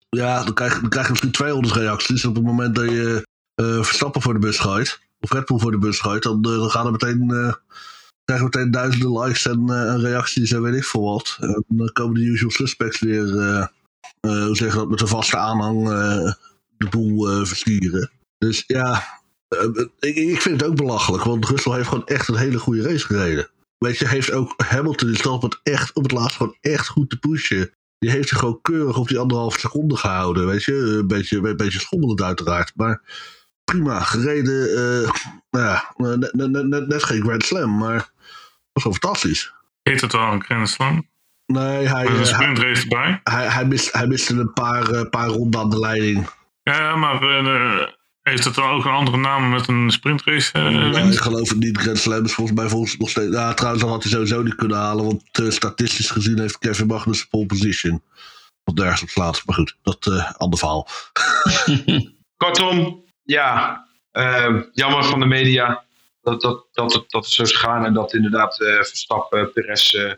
[0.10, 3.30] ja, dan krijg, dan krijg je misschien 200 reacties op het moment dat je
[3.82, 6.92] Verstappen voor de bus gooit, of Red voor de bus gooit, dan, dan gaan er
[6.92, 7.56] meteen
[8.32, 11.38] krijgen we meteen duizenden likes en uh, reacties en weet ik veel wat.
[11.40, 13.66] En dan komen de usual suspects weer, uh,
[14.22, 15.88] uh, hoe zeg je dat, met een vaste aanhang
[16.78, 18.12] de boel versturen.
[18.38, 19.04] Dus ja,
[20.00, 23.06] ik, ik, vind het ook belachelijk, want Russell heeft gewoon echt een hele goede race
[23.06, 23.50] gereden.
[23.86, 27.10] Weet je, heeft ook Hamilton in stand met echt op het laatst gewoon echt goed
[27.10, 27.74] te pushen.
[28.00, 30.46] die heeft zich gewoon keurig op die anderhalve seconde gehouden.
[30.48, 32.72] Weet je, een beetje, een beetje schommelend uiteraard.
[32.76, 33.02] Maar
[33.64, 34.70] prima gereden.
[34.70, 35.10] eh,
[35.52, 38.10] nou ja, net, net, net, net geen Grand Slam, maar
[38.74, 39.54] was wel fantastisch.
[39.84, 41.10] Heet het wel een Grand Slam?
[41.46, 43.20] Nee, hij, Met een eh, hij, erbij.
[43.24, 46.30] hij, hij, mist, hij miste een paar, eh, paar ronden aan de leiding.
[46.64, 47.88] Ja, maar eh,
[48.22, 51.18] heeft het dan ook een andere naam met een sprintrace eh, Ja, winst?
[51.18, 51.78] ik geloof het niet.
[51.78, 53.34] Grand Slam is volgens mij volgens nog steeds...
[53.34, 55.06] Ja, trouwens, dat had hij sowieso niet kunnen halen.
[55.06, 58.04] Want eh, statistisch gezien heeft Kevin Magnus pole position.
[58.64, 59.42] Wat nergens op slaat.
[59.46, 60.88] Maar goed, dat eh ander verhaal.
[62.38, 65.84] Kortom, ja, eh, jammer van de media
[66.22, 69.94] dat, dat, dat, het, dat het zo is gegaan en dat inderdaad eh, Verstappen, Perez
[69.94, 70.12] eh,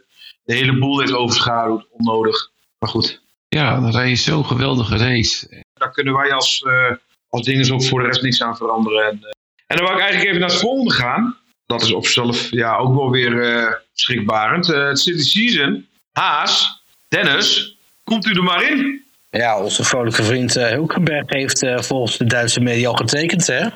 [0.44, 2.52] de hele boel heeft overschaduwd, onnodig.
[2.80, 5.64] Maar goed, Ja, dan rij je zo'n geweldige race.
[5.74, 6.92] daar kunnen wij als, eh
[7.34, 9.06] als dingen ook voor de rest niks aan veranderen.
[9.06, 9.32] En, eh,
[9.68, 11.38] en dan wou ik eigenlijk even naar het volgende gaan.
[11.66, 14.72] Dat is op zichzelf ja, ook wel weer eh schrikbarend.
[14.72, 15.88] Eh, het City Season.
[16.12, 19.04] Haas, Dennis, komt u er maar in?
[19.30, 23.68] Ja, onze vrolijke vriend eh, Hulkenberg heeft volgens de Duitse media al getekend, hè?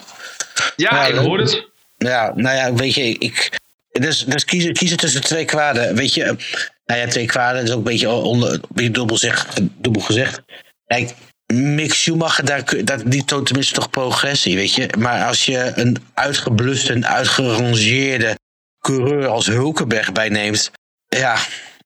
[0.75, 1.67] Ja, ik hoor het.
[1.97, 3.59] Ja, nou ja, weet je, ik.
[3.91, 5.95] Dus, dus kiezen, kiezen tussen twee kwaden.
[5.95, 6.23] Weet je,
[6.85, 9.47] nou ja, twee kwaden is ook een beetje, onder, een beetje dubbel, zeg,
[9.77, 10.41] dubbel gezegd.
[10.87, 11.13] Kijk,
[11.53, 14.89] Mick Schumacher, daar, dat, die toont tenminste toch progressie, weet je.
[14.97, 18.37] Maar als je een uitgebluste en uitgerangeerde
[18.79, 20.71] coureur als Hulkenberg bijneemt,
[21.07, 21.37] ja,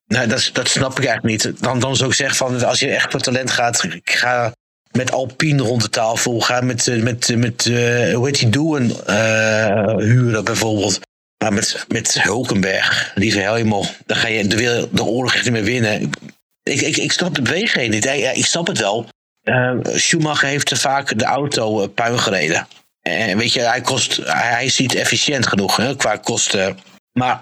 [0.06, 1.62] nou, dat, dat snap ik eigenlijk niet.
[1.62, 4.52] Dan, dan zou ik zeggen van, als je echt voor talent gaat, ga
[4.92, 9.04] met Alpine rond de tafel, ga met, eh, met, met eh, hoe heet die, Doen
[9.06, 11.00] eh huren bijvoorbeeld.
[11.42, 15.64] Maar met, met Hulkenberg, lieve helemaal, dan ga je de, de oorlog echt niet meer
[15.64, 16.10] winnen.
[16.62, 18.04] Ik, ik, ik snap de beweging niet.
[18.34, 19.08] Ik snap het wel.
[19.42, 22.68] Eh, Schumacher heeft te vaak de auto eh, puin gereden.
[23.02, 26.78] En weet je, hij, kost, hij, is niet efficiënt genoeg hè, qua kosten.
[27.12, 27.40] Maar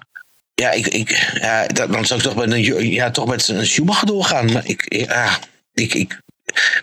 [0.55, 4.07] ja, ik, ik, ja, dan zou ik toch met een, ja, toch met een Schumacher
[4.07, 4.53] doorgaan.
[4.53, 5.39] Maar ik, ja,
[5.75, 6.21] ik,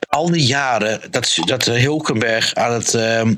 [0.10, 3.34] al die jaren dat, dat Hulkenberg aan het ehm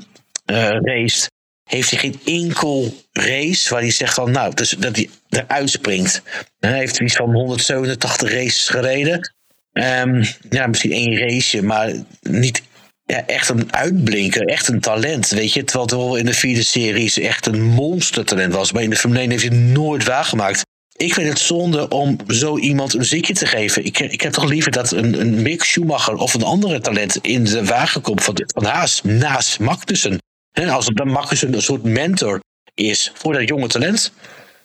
[0.50, 1.30] eh race,
[1.64, 6.22] heeft hij geen enkel race waar hij zegt van nou, dus dat hij eruit springt.
[6.58, 9.34] Hij heeft iets van 187 races gereden.
[9.72, 12.62] Ehm, ja, misschien één raceje, maar niet
[13.04, 15.64] ja, echt een uitblinker, echt een talent, weet je.
[15.64, 18.72] Terwijl het wel in de vierde series echt een monstertalent was.
[18.72, 20.62] Maar in de Formule 1 heeft hij het nooit waargemaakt.
[20.96, 23.84] Ik vind het zonde om zo iemand een zikje te geven.
[23.84, 27.44] Ik, ik heb toch liever dat een, een Mick Schumacher of een andere talent in
[27.44, 30.18] de wagen komt van, van Haas naast Magnussen.
[30.50, 32.40] Hè, als het dan Magnussen een soort mentor
[32.74, 34.12] is voor dat jonge talent.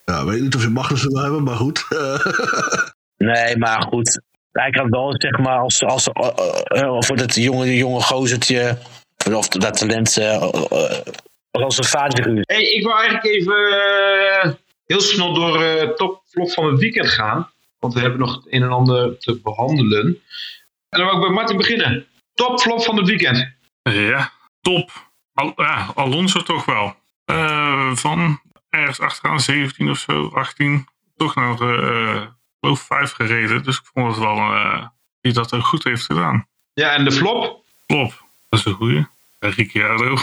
[0.05, 1.85] Ja, weet niet of je Magnussen wil hebben, maar goed.
[3.17, 4.21] Nee, maar goed.
[4.61, 6.27] Hij kan wel, zeg maar, als, als, eh,
[6.63, 8.77] eh, voor dat jonge, jonge gozertje,
[9.33, 10.99] of dat talent, eh, eh,
[11.51, 12.43] als een vaderfiguur.
[12.45, 14.51] Hey, ik wil eigenlijk even eh,
[14.85, 17.49] heel snel door eh topflop van het weekend gaan.
[17.79, 20.21] Want we hebben nog het een en ander te behandelen.
[20.89, 22.07] En dan wil ik bij Martin beginnen.
[22.33, 23.53] Topflop van het weekend.
[23.81, 24.31] Ja,
[24.61, 24.91] top.
[25.33, 26.95] Al, ja, Alonso toch wel.
[27.25, 30.87] Eh, van ergens achteraan 17 of zo, 18.
[31.15, 32.21] Toch naar, eh
[32.65, 33.63] geloof 5 gereden.
[33.63, 34.85] Dus ik vond het wel eh
[35.21, 36.47] die dat ook goed heeft gedaan.
[36.73, 37.63] Ja, en de flop?
[37.85, 39.05] Klop, dat is een goeie.
[39.39, 40.17] En Ricciardo.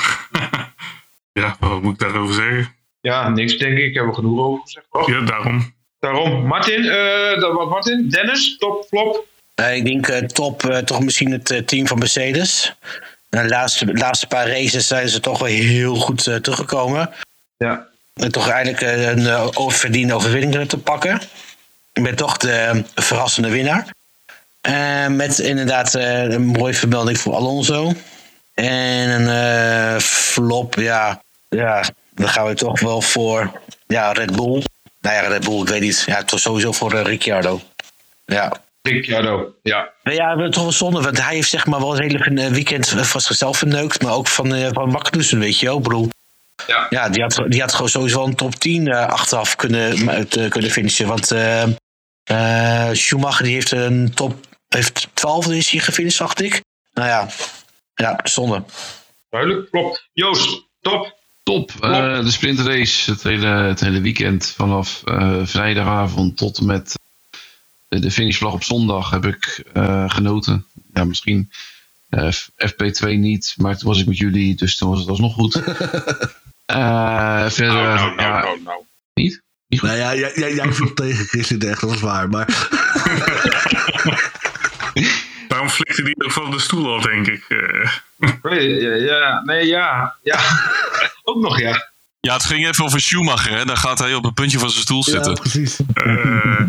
[1.41, 2.75] ja, wat moet ik daarover zeggen?
[3.01, 3.95] Ja, niks denk ik.
[3.95, 4.87] Hebben we genoeg over gezegd.
[5.07, 5.75] Ja, daarom.
[5.99, 6.47] Daarom.
[6.47, 8.09] Martin, eh, dat was Martin.
[8.09, 9.27] Dennis, topflop.
[9.55, 12.75] Eh, ik denk eh, top, toch misschien het team van Mercedes.
[13.29, 17.11] De laatste, laatste paar races zijn ze toch wel heel goed eh, teruggekomen.
[17.57, 17.87] Ja.
[18.15, 21.21] En toch eigenlijk een uh, oververdiende overwinning te pakken.
[21.93, 23.87] Ik ben toch de verrassende winnaar.
[24.61, 27.93] Eh, met inderdaad eh, een mooie vermelding voor Alonso.
[28.55, 31.85] En een eh, flop, ja, ja,
[32.15, 34.63] dan gaan we toch wel voor ja, Red Bull.
[35.01, 36.03] Nou ja, Red Bull, ik weet niet.
[36.07, 37.61] Ja, toch sowieso voor Ricciardo.
[38.27, 38.53] Ja.
[38.83, 39.91] Ricciardo, ja.
[40.03, 42.89] Maar ja, we toch wel zonde, want hij heeft zeg maar wel het hele weekend
[42.89, 45.77] van zichzelf verneukt, maar ook van, van Magnussen, weet je wel.
[45.77, 46.09] Ik bedoel,
[46.67, 46.87] Ja.
[46.91, 50.71] ja, die had, die had gewoon sowieso een top 10 eh, achteraf kunnen, eh, kunnen
[50.71, 51.07] finishen.
[51.07, 51.63] Want eh,
[52.25, 56.63] eh, Schumacher die heeft een top, heeft 12 is hij gefinished, dacht ik.
[56.95, 57.29] Nou ja,
[57.95, 58.65] ja, zonde.
[59.31, 60.09] Duidelijk, klopt.
[60.13, 61.21] Joost, top.
[61.43, 61.71] Top.
[61.81, 64.47] eh, de sprintrace het hele, het hele weekend.
[64.57, 66.95] Vanaf eh, vrijdagavond tot en met
[67.89, 70.67] de, finishvlag op zondag heb ik eh, genoten.
[70.93, 71.53] Ja, misschien
[72.09, 75.35] eh, F- FP2 niet, maar toen was ik met jullie, dus toen was het alsnog
[75.35, 75.55] goed.
[76.73, 78.81] Eh, verder, Nou, nou, nou, ja, nou, nou.
[79.15, 79.43] niet?
[79.69, 82.29] nou ja, jij, jij, jij viel tegen Chris in de echt, dat is waar.
[82.29, 82.47] Maar
[85.49, 87.45] Daarom flikte die ook van de stoel af, denk ik.
[87.49, 87.91] Eh,
[88.43, 90.15] Nee, ja, ja, nee, ja.
[90.23, 90.41] ja.
[91.25, 91.91] Ook nog, ja.
[92.21, 93.53] Ja, het ging even over Schumacher.
[93.57, 93.65] Hè?
[93.65, 95.35] Dan gaat hij op het puntje van zijn stoel ja, zitten.
[95.35, 95.77] precies.
[95.95, 96.65] eh,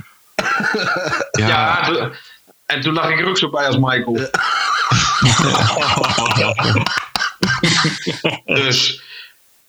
[1.31, 1.89] Ja,
[2.65, 4.29] En toen lag ik er ook zo bij als Michael.
[8.63, 9.01] dus,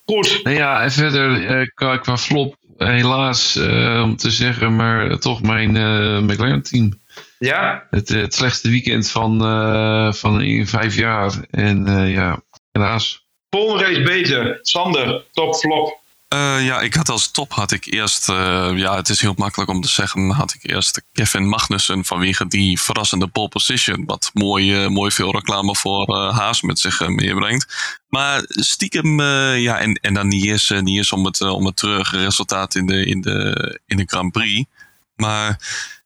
[0.05, 0.41] goed.
[0.43, 5.17] Nou ja, en verder eh, qua, qua flop, helaas eh, om te zeggen, maar eh,
[5.17, 7.03] toch mijn eh McLaren-team.
[7.39, 11.33] Ja, Het, eh, het slechtste weekend van, eh, van in vijf jaar.
[11.51, 12.43] En eh, ja,
[12.73, 13.27] helaas.
[13.51, 14.59] volgende race beter.
[14.63, 16.03] Sander, top flop.
[16.29, 19.71] Eh, ja, ik had als top had ik eerst, eh, ja, het is heel makkelijk
[19.71, 24.85] om te zeggen, had ik eerst Kevin Magnussen vanwege die verrassende pole position, wat mooi,
[24.85, 27.99] eh, mooi veel reclame voor Haas met zich meebrengt.
[28.09, 32.87] Maar stiekem, ja, en, en dan niet eens, om het, om het treurige resultaat in
[32.87, 34.71] de, in, de, in de Grand Prix.
[35.17, 35.59] Maar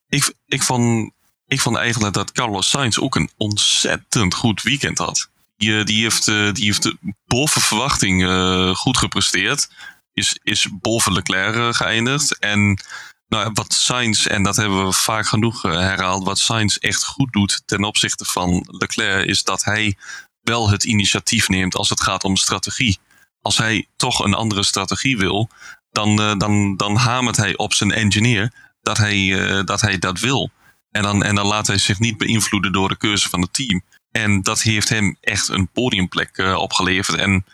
[0.09, 1.11] ik, ik, vond,
[1.47, 5.29] ik vond eigenlijk dat Carlos Sainz ook een ontzettend goed weekend had.
[5.57, 6.93] Die, die, heeft, die heeft
[7.27, 8.25] boven verwachting
[8.77, 9.69] goed gepresteerd
[10.19, 12.39] is, is boven Leclerc eh, geëindigd.
[12.39, 12.83] En
[13.29, 17.33] nou, wat Sainz, en dat hebben we vaak genoeg eh, herhaald, wat Sainz echt goed
[17.33, 19.97] doet ten opzichte van Leclerc, is dat hij
[20.43, 22.99] wel het initiatief neemt als het gaat om strategie.
[23.41, 25.49] Als hij toch een andere strategie wil,
[25.91, 28.53] dan, eh, dan, dan hamert hij op zijn engineer
[28.83, 30.51] dat hij, dat, hij dat wil.
[30.91, 33.83] En dan, en dan laat hij zich niet beïnvloeden door de keuze van het team.
[34.11, 37.19] En dat heeft hem echt een podiumplek opgeleverd.
[37.19, 37.45] En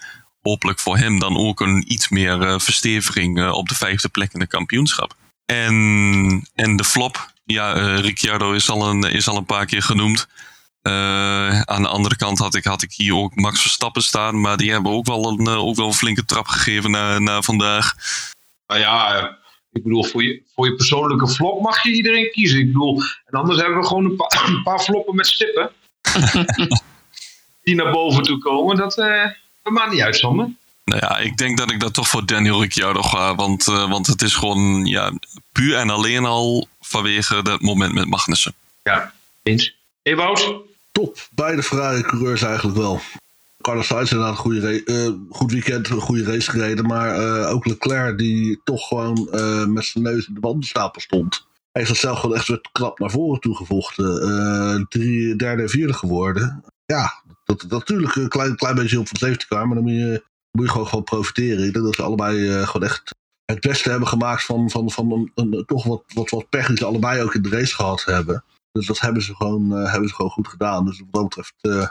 [0.45, 4.33] hopelijk voor hem dan ook een iets meer eh, versteviging eh, op de vijfde plek
[4.33, 5.15] in de kampioenschap.
[5.47, 9.83] En, en de flop, ja, eh, Ricciardo is al, een, is al een paar keer
[9.83, 10.27] genoemd.
[10.83, 14.57] Eh, aan de andere kant had ik, had ik hier ook Max Verstappen staan, maar
[14.57, 17.95] die hebben ook wel een, ook wel een flinke trap gegeven na, na vandaag.
[18.67, 19.29] Nou ja,
[19.73, 22.59] ik bedoel, voor je, voor je persoonlijke flop mag je iedereen kiezen.
[22.59, 25.71] Ik bedoel, en anders hebben we gewoon een, pa- een paar floppen met stippen.
[27.63, 28.77] die naar boven toe komen.
[28.77, 28.95] Dat,
[29.65, 30.51] dat maakt niet uit, Sander.
[30.85, 34.07] Nou ja, ik denk dat ik dat toch voor Daniel Ricciardo ga, want, eh, want
[34.07, 35.13] het is gewoon ja,
[35.53, 38.55] puur en alleen al vanwege dat moment met Magnussen.
[38.83, 39.13] Ja,
[39.43, 39.75] eens.
[40.03, 40.55] Hey Wout?
[40.93, 41.29] Top.
[41.31, 43.01] Beide Ferrari-coureurs eigenlijk wel.
[43.65, 46.87] Carlos Sainz inderdaad een goede eh, goed weekend, een goede race gereden.
[46.87, 51.47] Maar eh, ook Leclerc die toch gewoon eh, met zijn neus in de bandenstapel stond.
[51.73, 54.23] Hij heeft zichzelf gewoon echt weer knap naar voren toe gevochten.
[54.23, 56.65] Eh, drie, derde en vierde geworden.
[56.87, 59.55] Ja, dat, natuurlijk een klein, klein beetje op van de safety.
[59.55, 61.67] Maar dan moet je, moet je gewoon, gewoon profiteren.
[61.67, 63.15] Ik denk dat ze allebei eh, gewoon echt
[63.45, 66.85] het beste hebben gemaakt van, van, van een, toch wat, wat, wat pech die ze
[66.85, 68.45] allebei ook in de race gehad hebben.
[68.73, 70.85] Dus dat hebben ze gewoon, eh, hebben ze gewoon goed gedaan.
[70.85, 71.89] Dus wat dat betreft eh,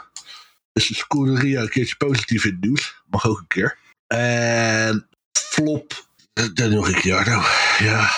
[0.72, 3.02] is de Scuderia een keertje positief in het nieuws.
[3.06, 3.78] Mag ook een keer.
[4.06, 5.92] En flop.
[6.54, 7.42] Daniel Ricciardo.
[7.78, 8.08] Ja,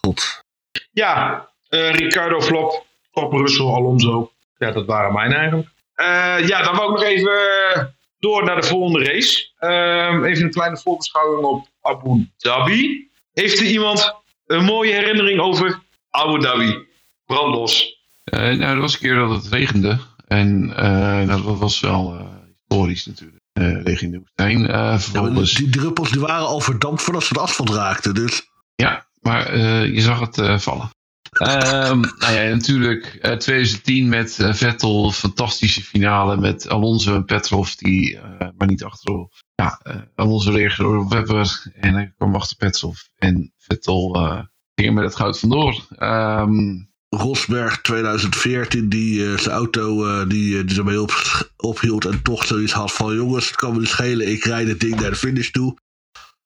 [0.00, 0.44] god.
[0.92, 2.86] Ja, eh, Ricardo flop.
[3.12, 4.32] Top Russell, Alonso.
[4.58, 5.68] Ja, dat waren mijn eigenlijk.
[6.02, 7.32] Eh, ja, dan wou ik nog even
[7.74, 7.82] eh,
[8.18, 9.50] door naar de volgende race.
[9.58, 13.10] Ehm, even een kleine voorbeschouwing op Abu Dhabi.
[13.32, 14.14] Heeft er iemand
[14.46, 15.80] een mooie herinnering over
[16.10, 16.86] Abu Dhabi?
[17.26, 18.00] Brandlos.
[18.24, 19.98] Eh, nou, er was een keer dat het regende.
[20.26, 22.26] En eh, dat was wel eh,
[22.68, 23.40] historisch natuurlijk.
[23.52, 24.66] Eh regen in de woestijn.
[24.66, 28.14] Eh, Ja, die druppels die waren al verdampt voordat ze de asfalt raakten.
[28.14, 28.42] Dus
[28.74, 30.90] ja, maar eh, je zag het eh, vallen.
[31.32, 37.72] Ehm, nou ja, natuurlijk eh, 2010 met eh, Vettel, fantastische finale met Alonso en Petrov,
[37.74, 39.32] die eh, maar niet achterop.
[39.54, 42.98] Ja, eh, Alonso reageerde op Webber en hij kwam achter Petrov.
[43.18, 44.40] En Vettel eh,
[44.74, 45.86] ging met het goud vandoor.
[45.96, 51.12] Ehm Rosberg 2014, die eh, zijn auto eh, die, eh, die ermee op,
[51.56, 54.80] ophield en toch zoiets had van jongens, het kan me niet schelen, ik rijd het
[54.80, 55.78] ding naar de finish toe.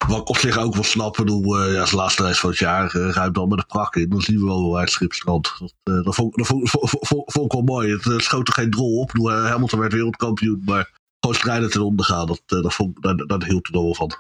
[0.09, 2.51] Wat ik op zich ook wel snap, ik bedoel, eh, ja, als laatste reis van
[2.51, 4.91] het jaar, eh, ruim dan met de prak in, dan zien we wel hij het
[4.91, 5.53] schip strandt.
[5.59, 7.99] Dat, eh, dat, vond, dat vond, vond, vond- ik wel mooi.
[8.03, 10.91] Het schoot er geen drol op, ik bedoel, Hamilton werd wereldkampioen, maar
[11.21, 13.95] gewoon strijden ten onder gaan, dat, eh, dat, vond, daar, daar hield hij er wel
[13.95, 14.13] van.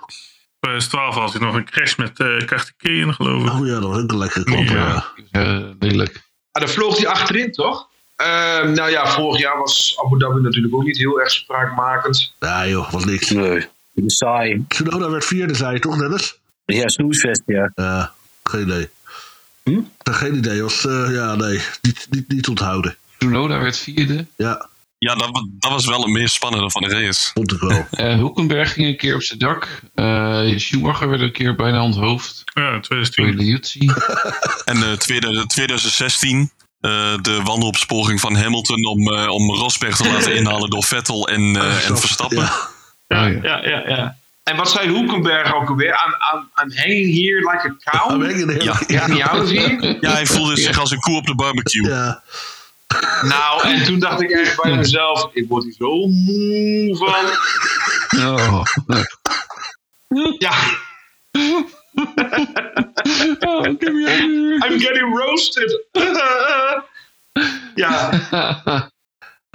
[0.61, 3.53] 2012 had hij nog een crash met eh Kartikeyen, geloof ik.
[3.53, 4.59] Oh ja, dat was ook een lekkere klap.
[4.65, 5.05] Ja.
[5.31, 5.41] Ja.
[5.61, 6.25] eh, lelijk.
[6.53, 7.89] Ah, daar vloog hij achterin, toch?
[8.17, 12.35] Ehm, nou ja, vorig jaar was Abu Dhabi natuurlijk ook niet heel erg spraakmakend.
[12.41, 13.31] ja joh, was niks.
[13.31, 13.67] Nee.
[14.07, 14.65] Saai.
[14.69, 16.39] Tsunoda werd vierde, zei je toch, Dennis?
[16.65, 17.73] Ja, snoesfest, ja.
[17.75, 18.89] Ja, geen idee.
[19.65, 19.81] Hm?
[19.99, 22.97] Geen idee, was, eh, ja, nee, niet, niet, niet onthouden.
[23.19, 24.27] Tsunoda werd vierde.
[24.37, 24.69] Ja,
[24.99, 27.31] Ja, dat, dat was wel het meest spannende van de race.
[27.35, 27.87] vond ik wel.
[27.91, 29.81] Eh Hulkenberg ging een keer op zijn dak.
[29.95, 32.43] Eh Schumacher werd een keer bijna onthoofd.
[32.55, 33.37] Ja, Door 2010.
[33.37, 33.91] de Jutsi.
[34.65, 36.91] En eh, tweede, 2016, eh,
[37.23, 41.89] de wandelopsporing van Hamilton om, eh, om Rosberg te laten inhalen door Vettel en, eh,
[41.89, 42.39] en Verstappen.
[42.39, 42.69] Ja.
[43.07, 43.41] Ja, Oh, ja.
[43.43, 44.17] ja, ja, ja.
[44.43, 45.95] En wat zei Hulkenberg ook alweer?
[45.97, 48.63] aan aan aan hanging here like a cow?
[48.63, 48.81] Ja.
[49.07, 49.97] Ja, hier.
[50.01, 51.89] Ja, hij voelde zich als een koe op de barbecue.
[51.89, 52.23] Ja.
[53.23, 57.25] Nou, en toen dacht ik echt bij mezelf, ik word hier zo moe van.
[58.29, 58.63] Oh.
[60.39, 60.53] Ja,
[63.47, 65.85] Oh, I'm getting roasted.
[67.75, 68.11] Ja,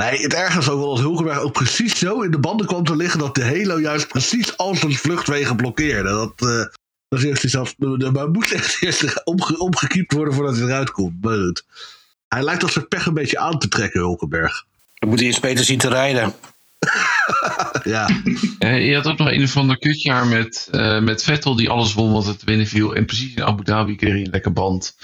[0.10, 2.84] Nee, het ergste is ook wel dat Hulkenberg ook precies zo in de banden kwam
[2.84, 6.10] te liggen dat de Halo juist precies al zijn vluchtwegen blokkeerde.
[6.10, 6.66] Dat, eh
[7.08, 7.76] dat is zelfs,
[8.12, 11.24] maar moest echt eerst omge, omgekiept worden voordat hij eruit komt.
[11.24, 11.66] Maar goed.
[12.28, 14.66] Hij lijkt dat zijn pech een beetje aan te trekken, Hulkenberg.
[14.94, 16.34] We moeten eerst beter zien te rijden.
[17.84, 18.10] Ja,
[18.60, 21.94] Eh, je had ook nog een of ander kutjaar met, eh, met Vettel die alles
[21.94, 22.96] won wat het te winnen viel.
[22.96, 24.96] En precies in Abu Dhabi kreeg hij een lekker band.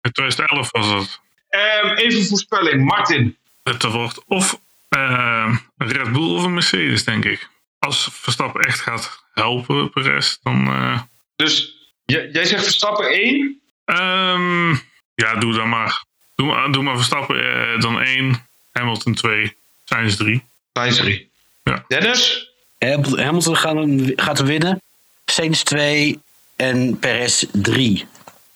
[0.00, 1.20] In 2011 was het.
[1.48, 2.84] Ehm, even een voorspelling.
[2.84, 3.36] Martin.
[3.70, 7.48] Het wordt of eh, een Red Bull of een Mercedes, denk ik.
[7.78, 10.66] Als Verstappen echt gaat helpen, Perez, dan...
[10.66, 11.00] eh,
[11.36, 13.60] Dus jij zegt Verstappen 1.
[13.84, 14.70] ehm,
[15.14, 16.04] ja, doe dan maar.
[16.34, 17.44] Doe, maar- doe maar Verstappen
[17.74, 20.42] eh, dan 1, Hamilton 2, Sainz 3.
[20.72, 21.30] Sainz 3.
[21.62, 21.84] Ja.
[21.88, 22.50] Dennis?
[22.78, 24.82] Hamilton Hamilton gaat, hem- gaat hem winnen.
[25.24, 26.20] Sainz 2
[26.56, 28.06] en Perez 3.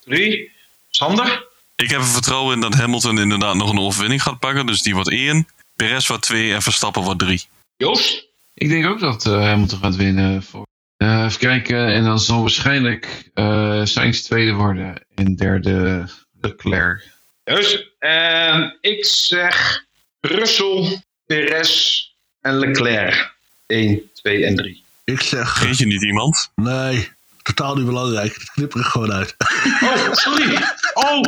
[0.05, 0.51] 3.
[0.91, 1.49] Sander?
[1.81, 4.67] Ik heb er vertrouwen in dat Hamilton inderdaad nog een overwinning gaat pakken.
[4.67, 5.49] Dus die wordt 1.
[5.77, 7.45] Perez wordt 2 en Verstappen wordt 3.
[7.77, 8.27] Joost?
[8.55, 10.43] Ik denk ook dat eh Hamilton gaat winnen.
[10.43, 10.67] Voor,
[10.97, 11.87] Eh, even kijken.
[11.93, 15.03] En dan zal waarschijnlijk eh Sainz tweede worden.
[15.15, 16.09] En derde
[16.41, 17.09] Leclerc.
[17.45, 17.87] Juist.
[17.99, 19.85] En ik zeg
[20.21, 22.01] Russell, Perez
[22.41, 23.33] en Leclerc.
[23.67, 24.83] 1, 2 en 3.
[25.05, 26.51] ik zeg, Vergeet je niet iemand?
[26.55, 27.09] nee,
[27.43, 28.39] Totaal niet belangrijk.
[28.39, 29.37] Dat knip er gewoon uit.
[29.81, 30.63] Oh, sorry.
[30.95, 31.21] Oh,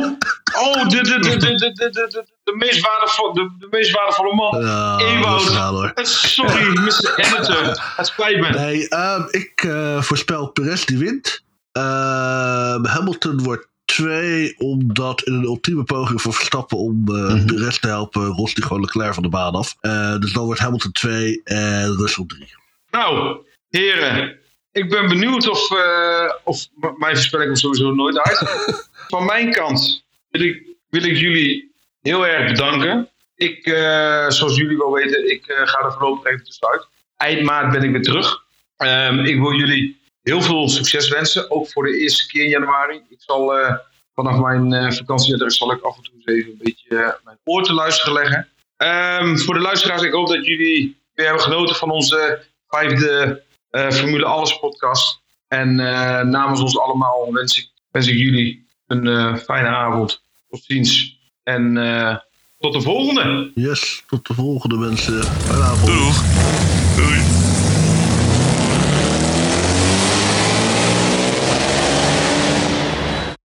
[0.57, 4.61] oh de, de, de, de, de, de, de, meest, waardevolle, de, de meest waardevolle man.
[4.63, 4.97] Ja,
[5.93, 7.13] eh, sorry, Mr.
[7.15, 7.77] Hamilton.
[7.95, 8.49] Het spijt me.
[8.49, 11.43] Nee, um, ik uh, voorspel Perez die wint.
[11.71, 17.37] Ehm, Hamilton wordt twee, omdat in een ultieme poging voor Verstappen om eh, mhm.
[17.37, 19.75] uh, de rest te helpen, rost hij gewoon Leclerc van de baan af.
[19.81, 22.55] Uh, dus dan wordt Hamilton 2 en Russell 3.
[22.91, 23.37] Nou,
[23.69, 24.39] heren,
[24.73, 26.67] ik ben benieuwd of, eh, of
[26.97, 28.37] mijn voorspelling komt sowieso nooit uit.
[29.13, 31.71] Van mijn kant wil ik, wil ik jullie
[32.01, 33.09] heel erg bedanken.
[33.35, 36.87] Ik, eh, zoals jullie wel weten, ik eh, ga er voorlopig even tussenuit.
[37.17, 38.43] Eind maart ben ik weer terug.
[38.77, 43.01] Ehm, ik wil jullie heel veel succes wensen, ook voor de eerste keer in januari.
[43.09, 43.53] Ik zal
[44.15, 47.73] vanaf mijn vakantieadres zal ik af en toe eens even een beetje mijn oor te
[47.73, 48.47] luisteren leggen.
[48.77, 53.43] Ehm, voor de luisteraars, ik hoop dat jullie weer hebben genoten van onze vijfde
[53.73, 55.21] Formule Alles podcast.
[55.47, 60.23] En eh, namens ons allemaal wens ik, wens ik jullie een eh, fijne avond.
[60.49, 61.19] Tot ziens.
[61.43, 62.17] En eh,
[62.59, 63.51] tot de volgende.
[63.55, 65.23] Yes, tot de volgende mensen.
[65.23, 65.87] Fijne avond.
[65.87, 66.23] Doeg!
[66.95, 67.52] Doei.